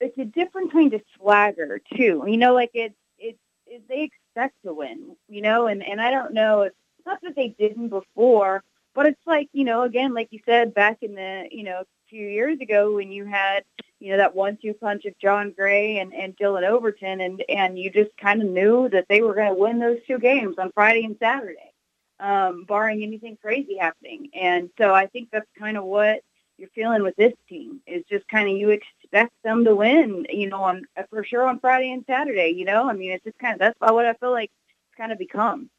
it's 0.00 0.18
a 0.18 0.24
different 0.24 0.72
kind 0.72 0.92
of 0.94 1.00
swagger 1.16 1.80
too. 1.96 2.24
You 2.26 2.36
know, 2.36 2.54
like 2.54 2.70
it's 2.74 2.94
it's 3.18 3.38
it, 3.66 3.82
they 3.88 4.10
expect 4.36 4.62
to 4.64 4.74
win, 4.74 5.16
you 5.28 5.40
know, 5.40 5.66
and, 5.66 5.82
and 5.82 6.00
I 6.00 6.10
don't 6.10 6.34
know 6.34 6.62
if 6.62 6.72
not 7.06 7.20
that 7.22 7.34
they 7.36 7.54
didn't 7.58 7.88
before, 7.88 8.62
but 8.94 9.06
it's 9.06 9.26
like, 9.26 9.48
you 9.52 9.64
know, 9.64 9.82
again, 9.82 10.12
like 10.12 10.28
you 10.30 10.40
said, 10.44 10.74
back 10.74 10.98
in 11.02 11.14
the, 11.14 11.48
you 11.50 11.64
know, 11.64 11.80
a 11.80 11.86
few 12.08 12.26
years 12.26 12.60
ago 12.60 12.94
when 12.94 13.10
you 13.10 13.24
had, 13.24 13.64
you 13.98 14.10
know, 14.10 14.18
that 14.18 14.34
one 14.34 14.58
two 14.60 14.74
punch 14.74 15.06
of 15.06 15.18
Jon 15.18 15.52
Gray 15.56 15.98
and, 15.98 16.12
and 16.12 16.36
Dillon 16.36 16.64
Overton 16.64 17.20
and, 17.20 17.42
and 17.48 17.78
you 17.78 17.90
just 17.90 18.10
kind 18.18 18.42
of 18.42 18.48
knew 18.48 18.88
that 18.90 19.06
they 19.08 19.22
were 19.22 19.34
going 19.34 19.54
to 19.54 19.60
win 19.60 19.78
those 19.78 19.98
two 20.06 20.18
games 20.18 20.56
on 20.58 20.70
Friday 20.72 21.04
and 21.04 21.16
Saturday, 21.18 21.72
um, 22.20 22.64
barring 22.64 23.02
anything 23.02 23.38
crazy 23.40 23.78
happening. 23.78 24.28
And 24.34 24.68
so 24.76 24.92
I 24.92 25.06
think 25.06 25.30
that's 25.32 25.48
kind 25.58 25.78
of 25.78 25.84
what 25.84 26.20
you're 26.58 26.68
feeling 26.74 27.02
with 27.02 27.16
this 27.16 27.34
team 27.48 27.80
is 27.86 28.04
just 28.10 28.26
kind 28.28 28.48
of 28.50 28.56
you 28.56 28.70
expect 29.12 29.32
them 29.44 29.64
to 29.64 29.74
win, 29.74 30.26
you 30.30 30.48
know, 30.48 30.62
on 30.62 30.84
for 31.10 31.24
sure 31.24 31.46
on 31.46 31.60
Friday 31.60 31.92
and 31.92 32.04
Saturday. 32.06 32.52
You 32.56 32.64
know, 32.64 32.88
I 32.88 32.92
mean, 32.92 33.12
it's 33.12 33.24
just 33.24 33.38
kind 33.38 33.54
of 33.54 33.58
that's 33.60 33.76
what 33.78 34.06
I 34.06 34.14
feel 34.14 34.32
like 34.32 34.50
it's 34.68 34.96
kind 34.96 35.12
of 35.12 35.18
become. 35.18 35.70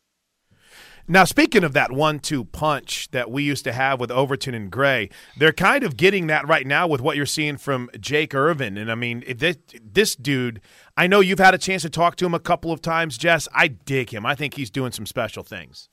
Now, 1.10 1.24
speaking 1.24 1.64
of 1.64 1.72
that 1.72 1.94
one-two 1.94 2.44
punch 2.44 3.12
that 3.12 3.32
we 3.32 3.42
used 3.42 3.64
to 3.64 3.72
have 3.72 3.98
with 3.98 4.12
Overton 4.12 4.54
and 4.54 4.70
Gray, 4.70 5.10
they're 5.38 5.54
kind 5.54 5.86
of 5.86 5.96
getting 5.96 6.28
that 6.28 6.46
right 6.46 6.68
now 6.68 6.86
with 6.86 7.00
what 7.00 7.16
you're 7.16 7.26
seeing 7.26 7.56
from 7.56 7.90
Jake 7.98 8.36
Irvin. 8.36 8.78
And 8.78 8.92
I 8.92 8.96
mean, 8.96 9.24
this, 9.38 9.56
this 9.82 10.18
dude, 10.18 10.60
I 10.98 11.08
know 11.08 11.22
you've 11.22 11.40
had 11.40 11.54
a 11.54 11.58
chance 11.58 11.84
to 11.84 11.90
talk 11.90 12.18
to 12.18 12.26
him 12.26 12.34
a 12.34 12.42
couple 12.42 12.74
of 12.74 12.82
times, 12.82 13.18
Jess. 13.18 13.48
I 13.54 13.70
dig 13.70 14.14
him. 14.14 14.26
I 14.26 14.36
think 14.36 14.56
he's 14.56 14.70
doing 14.70 14.92
some 14.92 15.06
special 15.06 15.44
things. 15.44 15.88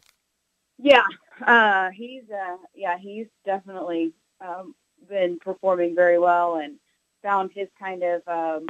Yeah, 0.78 1.06
uh, 1.46 1.90
he's 1.90 2.24
uh, 2.28 2.56
yeah, 2.74 2.98
he's 2.98 3.28
definitely 3.46 4.12
um, 4.40 4.74
been 5.08 5.38
performing 5.38 5.94
very 5.94 6.18
well 6.18 6.56
and 6.56 6.80
found 7.24 7.50
his 7.52 7.68
kind 7.76 8.04
of 8.04 8.22
um, 8.28 8.66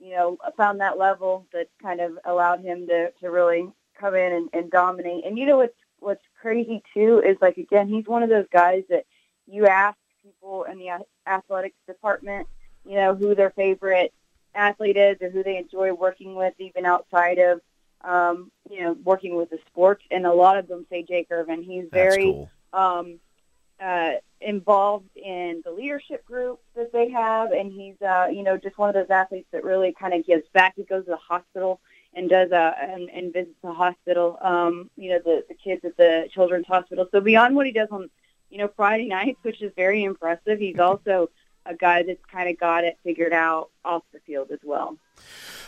you 0.00 0.10
know 0.10 0.36
found 0.56 0.80
that 0.80 0.98
level 0.98 1.46
that 1.52 1.68
kind 1.80 2.00
of 2.00 2.18
allowed 2.24 2.60
him 2.60 2.88
to 2.88 3.12
to 3.20 3.30
really 3.30 3.68
come 4.00 4.16
in 4.16 4.32
and, 4.32 4.48
and 4.52 4.70
dominate. 4.70 5.24
And 5.24 5.38
you 5.38 5.46
know 5.46 5.58
what's 5.58 5.74
what's 6.00 6.24
crazy 6.40 6.82
too 6.94 7.22
is 7.24 7.36
like 7.40 7.58
again 7.58 7.86
he's 7.86 8.06
one 8.06 8.24
of 8.24 8.30
those 8.30 8.46
guys 8.52 8.82
that 8.88 9.04
you 9.46 9.66
ask 9.66 9.96
people 10.22 10.64
in 10.64 10.78
the 10.78 10.90
athletics 11.26 11.76
department, 11.86 12.46
you 12.84 12.96
know, 12.96 13.14
who 13.14 13.34
their 13.34 13.50
favorite 13.50 14.12
athlete 14.54 14.96
is 14.96 15.16
or 15.20 15.30
who 15.30 15.42
they 15.42 15.56
enjoy 15.56 15.92
working 15.92 16.34
with, 16.34 16.54
even 16.58 16.84
outside 16.84 17.38
of 17.38 17.60
um, 18.02 18.50
you 18.70 18.82
know 18.82 18.96
working 19.04 19.36
with 19.36 19.50
the 19.50 19.58
sports. 19.66 20.04
And 20.10 20.26
a 20.26 20.32
lot 20.32 20.58
of 20.58 20.68
them 20.68 20.86
say 20.90 21.02
Jake 21.02 21.28
Irvin. 21.30 21.62
He's 21.62 21.86
very 21.92 22.24
cool. 22.24 22.50
um, 22.72 23.20
uh, 23.82 24.12
involved 24.40 25.16
in 25.16 25.62
the 25.64 25.70
leadership 25.70 26.24
group 26.24 26.60
that 26.74 26.92
they 26.92 27.10
have, 27.10 27.52
and 27.52 27.72
he's 27.72 28.00
uh, 28.02 28.28
you 28.30 28.42
know 28.42 28.56
just 28.56 28.78
one 28.78 28.88
of 28.88 28.94
those 28.94 29.10
athletes 29.10 29.48
that 29.52 29.64
really 29.64 29.92
kind 29.92 30.14
of 30.14 30.26
gives 30.26 30.46
back. 30.52 30.74
He 30.76 30.84
goes 30.84 31.04
to 31.04 31.10
the 31.10 31.16
hospital 31.16 31.80
and 32.14 32.28
does 32.28 32.50
uh, 32.52 32.74
and, 32.80 33.10
and 33.10 33.32
visits 33.32 33.56
the 33.62 33.72
hospital, 33.72 34.38
um, 34.40 34.90
you 34.96 35.10
know, 35.10 35.20
the, 35.24 35.44
the 35.48 35.54
kids 35.54 35.84
at 35.84 35.96
the 35.96 36.28
children's 36.32 36.66
hospital. 36.66 37.06
So 37.12 37.20
beyond 37.20 37.54
what 37.54 37.66
he 37.66 37.72
does 37.72 37.88
on, 37.90 38.10
you 38.50 38.58
know, 38.58 38.70
Friday 38.76 39.06
nights, 39.06 39.38
which 39.42 39.62
is 39.62 39.72
very 39.76 40.04
impressive, 40.04 40.58
he's 40.58 40.78
also 40.78 41.30
a 41.66 41.74
guy 41.74 42.02
that's 42.02 42.24
kind 42.30 42.48
of 42.48 42.58
got 42.58 42.84
it 42.84 42.98
figured 43.04 43.32
out 43.32 43.70
off 43.84 44.02
the 44.12 44.20
field 44.20 44.50
as 44.50 44.60
well. 44.64 44.96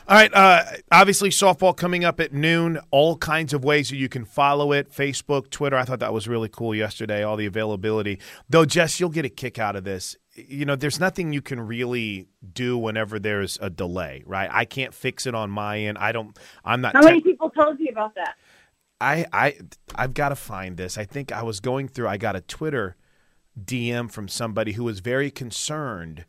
All 0.09 0.17
right. 0.17 0.33
Uh, 0.33 0.65
obviously, 0.91 1.31
softball 1.31 1.77
coming 1.77 2.05
up 2.05 2.21
at 2.21 2.33
noon. 2.33 2.79
All 2.91 3.17
kinds 3.17 3.53
of 3.53 3.65
ways 3.65 3.91
that 3.91 3.97
you 3.97 4.09
can 4.09 4.25
follow 4.25 4.73
it 4.73 4.91
Facebook, 4.91 5.51
Twitter. 5.51 5.77
I 5.77 5.85
thought 5.85 6.01
that 6.01 6.13
was 6.13 6.29
really 6.29 6.49
cool 6.49 6.75
yesterday, 6.75 7.23
all 7.23 7.37
the 7.37 7.47
availability. 7.47 8.19
Though, 8.49 8.65
Jess, 8.65 9.01
you'll 9.01 9.11
get 9.11 9.25
a 9.25 9.31
kick 9.31 9.59
out 9.59 9.77
of 9.77 9.85
this 9.85 10.17
you 10.49 10.65
know, 10.65 10.77
there's 10.77 11.01
nothing 11.01 11.33
you 11.33 11.43
can 11.43 11.61
really 11.61 12.29
do 12.53 12.79
whenever 12.79 13.19
there's 13.19 13.59
a 13.61 13.71
delay, 13.71 14.23
right? 14.27 14.49
I 14.53 14.65
can't 14.65 14.95
fix 14.95 15.27
it 15.27 15.35
on 15.35 15.51
my 15.51 15.79
end. 15.79 15.99
I 15.99 16.13
don't. 16.13 16.39
I'm 16.65 16.81
not. 16.81 16.95
How 16.95 17.03
many 17.03 17.21
people 17.21 17.51
told 17.51 17.79
you 17.81 17.89
about 17.91 18.15
that? 18.15 18.37
I 19.01 19.27
I 19.33 19.59
I've 19.95 20.15
got 20.15 20.29
to 20.31 20.37
find 20.37 20.77
this. 20.77 20.99
I 20.99 21.05
think 21.05 21.33
I 21.33 21.43
was 21.43 21.61
going 21.61 21.89
through. 21.89 22.09
I 22.09 22.17
got 22.17 22.37
a 22.37 22.41
Twitter 22.41 22.97
DM 23.63 24.11
from 24.11 24.29
somebody 24.29 24.73
who 24.73 24.85
was 24.85 25.01
very 25.01 25.31
concerned 25.31 26.25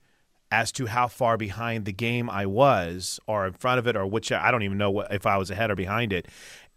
as 0.52 0.72
to 0.74 0.86
how 0.88 1.08
far 1.08 1.38
behind 1.38 1.86
the 1.86 1.94
game 1.94 2.30
I 2.30 2.46
was, 2.46 3.20
or 3.26 3.48
in 3.48 3.54
front 3.54 3.80
of 3.80 3.88
it, 3.88 3.96
or 3.96 4.06
which 4.06 4.32
I 4.32 4.52
don't 4.52 4.64
even 4.64 4.78
know 4.78 4.92
what, 4.92 5.14
if 5.14 5.26
I 5.26 5.38
was 5.38 5.50
ahead 5.50 5.72
or 5.72 5.76
behind 5.76 6.12
it, 6.14 6.28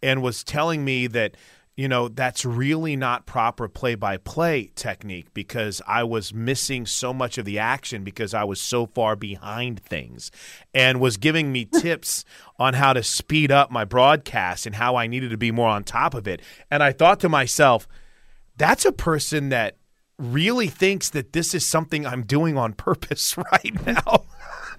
and 0.02 0.22
was 0.22 0.44
telling 0.44 0.84
me 0.84 1.06
that 1.08 1.36
you 1.76 1.88
know, 1.88 2.06
that's 2.08 2.44
really 2.44 2.94
not 2.94 3.26
proper 3.26 3.68
play 3.68 3.96
by 3.96 4.16
play 4.16 4.70
technique 4.76 5.34
because 5.34 5.82
I 5.88 6.04
was 6.04 6.32
missing 6.32 6.86
so 6.86 7.12
much 7.12 7.36
of 7.36 7.44
the 7.44 7.58
action 7.58 8.04
because 8.04 8.32
I 8.32 8.44
was 8.44 8.60
so 8.60 8.86
far 8.86 9.16
behind 9.16 9.80
things 9.80 10.30
and 10.72 11.00
was 11.00 11.16
giving 11.16 11.50
me 11.50 11.64
tips 11.80 12.24
on 12.58 12.74
how 12.74 12.92
to 12.92 13.02
speed 13.02 13.50
up 13.50 13.72
my 13.72 13.84
broadcast 13.84 14.66
and 14.66 14.76
how 14.76 14.94
I 14.94 15.08
needed 15.08 15.30
to 15.30 15.36
be 15.36 15.50
more 15.50 15.68
on 15.68 15.82
top 15.82 16.14
of 16.14 16.28
it. 16.28 16.40
And 16.70 16.82
I 16.82 16.92
thought 16.92 17.18
to 17.20 17.28
myself, 17.28 17.88
that's 18.56 18.84
a 18.84 18.92
person 18.92 19.48
that 19.48 19.76
really 20.18 20.68
thinks 20.68 21.10
that 21.10 21.32
this 21.32 21.54
is 21.54 21.66
something 21.66 22.06
I'm 22.06 22.22
doing 22.22 22.56
on 22.56 22.72
purpose 22.72 23.36
right 23.52 23.86
now. 23.86 24.24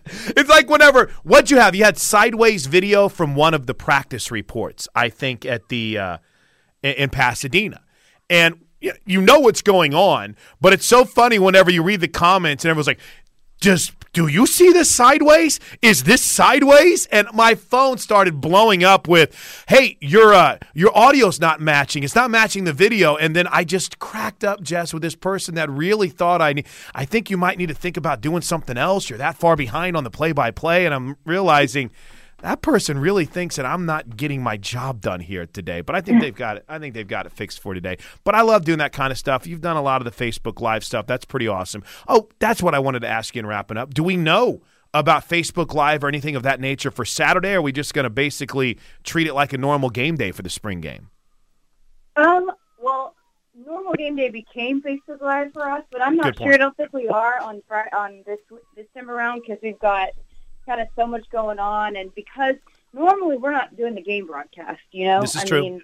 it's 0.05 0.49
like 0.49 0.69
whenever 0.69 1.11
what'd 1.23 1.51
you 1.51 1.57
have? 1.57 1.75
You 1.75 1.83
had 1.83 1.97
sideways 1.97 2.67
video 2.67 3.09
from 3.09 3.35
one 3.35 3.53
of 3.53 3.65
the 3.65 3.73
practice 3.73 4.31
reports, 4.31 4.87
I 4.95 5.09
think, 5.09 5.45
at 5.45 5.69
the 5.69 5.97
uh, 5.97 6.17
in 6.83 7.09
Pasadena. 7.09 7.81
And 8.29 8.65
you 9.05 9.21
know 9.21 9.39
what's 9.39 9.61
going 9.61 9.93
on, 9.93 10.35
but 10.61 10.73
it's 10.73 10.85
so 10.85 11.05
funny 11.05 11.39
whenever 11.39 11.71
you 11.71 11.81
read 11.81 12.01
the 12.01 12.07
comments 12.07 12.63
and 12.63 12.69
everyone's 12.69 12.87
like, 12.87 12.99
just 13.59 13.93
do 14.15 14.27
you 14.27 14.47
see 14.47 14.71
this 14.71 14.89
sideways? 14.89 15.59
Is 15.81 16.03
this 16.03 16.21
sideways? 16.21 17.05
And 17.07 17.27
my 17.33 17.53
phone 17.53 17.97
started 17.97 18.39
blowing 18.39 18.81
up 18.81 19.09
with, 19.09 19.35
"Hey, 19.67 19.97
your 19.99 20.33
uh, 20.33 20.57
your 20.73 20.97
audio's 20.97 21.41
not 21.41 21.59
matching. 21.59 22.01
It's 22.01 22.15
not 22.15 22.31
matching 22.31 22.63
the 22.63 22.71
video." 22.71 23.17
And 23.17 23.35
then 23.35 23.45
I 23.47 23.65
just 23.65 23.99
cracked 23.99 24.45
up, 24.45 24.61
Jess, 24.61 24.93
with 24.93 25.03
this 25.03 25.15
person 25.15 25.55
that 25.55 25.69
really 25.69 26.07
thought 26.07 26.41
I 26.41 26.53
need. 26.53 26.65
I 26.93 27.03
think 27.03 27.29
you 27.29 27.35
might 27.35 27.57
need 27.57 27.67
to 27.67 27.75
think 27.75 27.97
about 27.97 28.21
doing 28.21 28.41
something 28.41 28.77
else. 28.77 29.09
You're 29.09 29.19
that 29.19 29.35
far 29.35 29.57
behind 29.57 29.97
on 29.97 30.05
the 30.05 30.11
play 30.11 30.31
by 30.31 30.49
play, 30.49 30.85
and 30.85 30.95
I'm 30.95 31.17
realizing 31.25 31.91
that 32.45 32.61
person 32.61 32.99
really 32.99 33.25
thinks 33.25 33.55
that 33.55 33.65
I'm 33.65 33.87
not 33.87 34.15
getting 34.17 34.43
my 34.43 34.55
job 34.55 35.01
done 35.01 35.19
here 35.19 35.47
today. 35.47 35.81
But 35.81 35.95
I 35.95 36.01
think 36.01 36.21
they've 36.21 36.35
got 36.35 36.57
it. 36.57 36.65
I 36.69 36.77
think 36.77 36.93
they've 36.93 37.07
got 37.07 37.25
it 37.25 37.31
fixed 37.31 37.59
for 37.59 37.73
today. 37.73 37.97
But 38.23 38.35
I 38.35 38.41
love 38.41 38.65
doing 38.65 38.77
that 38.77 38.93
kind 38.93 39.11
of 39.11 39.17
stuff. 39.17 39.47
You've 39.47 39.61
done 39.61 39.77
a 39.77 39.81
lot 39.81 40.05
of 40.05 40.05
the 40.05 40.25
Facebook 40.25 40.61
Live 40.61 40.83
stuff. 40.83 41.07
That's 41.07 41.25
pretty 41.25 41.47
awesome. 41.47 41.83
Oh, 42.07 42.29
that's 42.37 42.61
what 42.61 42.75
I 42.75 42.79
wanted 42.79 42.99
to 42.99 43.07
ask 43.07 43.35
you 43.35 43.39
in 43.39 43.47
wrapping 43.47 43.77
up. 43.77 43.95
Do 43.95 44.03
we 44.03 44.15
know 44.15 44.61
about 44.93 45.27
Facebook 45.27 45.73
Live 45.73 46.03
or 46.03 46.07
anything 46.07 46.35
of 46.35 46.43
that 46.43 46.59
nature 46.59 46.91
for 46.91 47.03
Saturday? 47.03 47.53
Or 47.53 47.57
are 47.57 47.61
we 47.63 47.71
just 47.71 47.95
going 47.95 48.03
to 48.03 48.11
basically 48.11 48.77
treat 49.03 49.25
it 49.25 49.33
like 49.33 49.51
a 49.51 49.57
normal 49.57 49.89
game 49.89 50.15
day 50.15 50.31
for 50.31 50.43
the 50.43 50.49
spring 50.51 50.81
game? 50.81 51.09
Um. 52.15 52.51
Well, 52.79 53.15
normal 53.65 53.93
game 53.93 54.15
day 54.17 54.29
became 54.29 54.83
Facebook 54.83 55.19
Live 55.19 55.51
for 55.51 55.67
us, 55.67 55.81
but 55.91 56.03
I'm 56.03 56.15
not 56.15 56.37
sure. 56.37 56.53
I 56.53 56.57
don't 56.57 56.77
think 56.77 56.93
we 56.93 57.07
are 57.07 57.39
on 57.41 57.63
Friday, 57.67 57.89
on 57.91 58.23
this 58.27 58.39
this 58.75 58.85
time 58.95 59.09
around 59.09 59.41
because 59.41 59.57
we've 59.63 59.79
got 59.79 60.09
kind 60.65 60.81
of 60.81 60.87
so 60.95 61.05
much 61.05 61.29
going 61.29 61.59
on, 61.59 61.95
and 61.95 62.13
because 62.15 62.55
normally 62.93 63.37
we're 63.37 63.51
not 63.51 63.75
doing 63.75 63.95
the 63.95 64.01
game 64.01 64.27
broadcast, 64.27 64.81
you 64.91 65.05
know. 65.05 65.21
This 65.21 65.35
is 65.35 65.43
I 65.43 65.45
true. 65.45 65.61
Mean, 65.61 65.81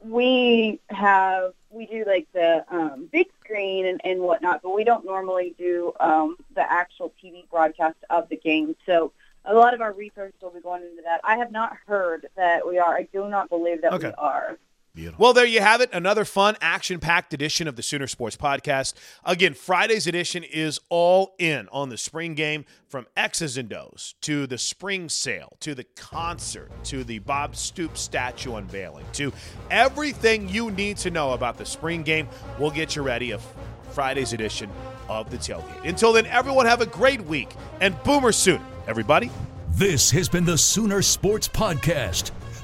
we 0.00 0.80
have 0.88 1.52
we 1.70 1.86
do 1.86 2.04
like 2.06 2.26
the 2.32 2.64
um, 2.70 3.08
big 3.12 3.26
screen 3.44 3.86
and, 3.86 4.00
and 4.04 4.20
whatnot, 4.20 4.62
but 4.62 4.74
we 4.74 4.84
don't 4.84 5.04
normally 5.04 5.54
do 5.58 5.92
um, 6.00 6.36
the 6.54 6.70
actual 6.70 7.12
TV 7.22 7.48
broadcast 7.50 7.96
of 8.10 8.28
the 8.28 8.36
game. 8.36 8.74
So 8.86 9.12
a 9.44 9.54
lot 9.54 9.74
of 9.74 9.80
our 9.80 9.92
research 9.92 10.34
will 10.42 10.50
be 10.50 10.60
going 10.60 10.82
into 10.82 11.02
that. 11.02 11.20
I 11.24 11.36
have 11.36 11.52
not 11.52 11.76
heard 11.86 12.26
that 12.36 12.66
we 12.66 12.78
are. 12.78 12.96
I 12.96 13.08
do 13.12 13.28
not 13.28 13.48
believe 13.48 13.82
that 13.82 13.92
okay. 13.94 14.08
we 14.08 14.14
are. 14.14 14.58
Beautiful. 14.96 15.22
Well, 15.22 15.34
there 15.34 15.44
you 15.44 15.60
have 15.60 15.82
it. 15.82 15.90
Another 15.92 16.24
fun, 16.24 16.56
action 16.62 17.00
packed 17.00 17.34
edition 17.34 17.68
of 17.68 17.76
the 17.76 17.82
Sooner 17.82 18.06
Sports 18.06 18.34
Podcast. 18.34 18.94
Again, 19.26 19.52
Friday's 19.52 20.06
edition 20.06 20.42
is 20.42 20.80
all 20.88 21.34
in 21.38 21.68
on 21.70 21.90
the 21.90 21.98
spring 21.98 22.34
game 22.34 22.64
from 22.88 23.06
X's 23.14 23.58
and 23.58 23.70
O's 23.74 24.14
to 24.22 24.46
the 24.46 24.56
spring 24.56 25.10
sale 25.10 25.52
to 25.60 25.74
the 25.74 25.84
concert 25.96 26.70
to 26.84 27.04
the 27.04 27.18
Bob 27.18 27.56
Stoops 27.56 28.00
statue 28.00 28.54
unveiling 28.54 29.04
to 29.12 29.34
everything 29.70 30.48
you 30.48 30.70
need 30.70 30.96
to 30.96 31.10
know 31.10 31.34
about 31.34 31.58
the 31.58 31.66
spring 31.66 32.02
game. 32.02 32.26
We'll 32.58 32.70
get 32.70 32.96
you 32.96 33.02
ready 33.02 33.32
of 33.32 33.42
Friday's 33.90 34.32
edition 34.32 34.70
of 35.10 35.30
the 35.30 35.36
tailgate. 35.36 35.86
Until 35.86 36.14
then, 36.14 36.24
everyone 36.24 36.64
have 36.64 36.80
a 36.80 36.86
great 36.86 37.20
week 37.20 37.50
and 37.82 38.02
Boomer 38.02 38.32
Sooner, 38.32 38.64
everybody. 38.88 39.30
This 39.68 40.10
has 40.12 40.30
been 40.30 40.46
the 40.46 40.56
Sooner 40.56 41.02
Sports 41.02 41.48
Podcast. 41.48 42.30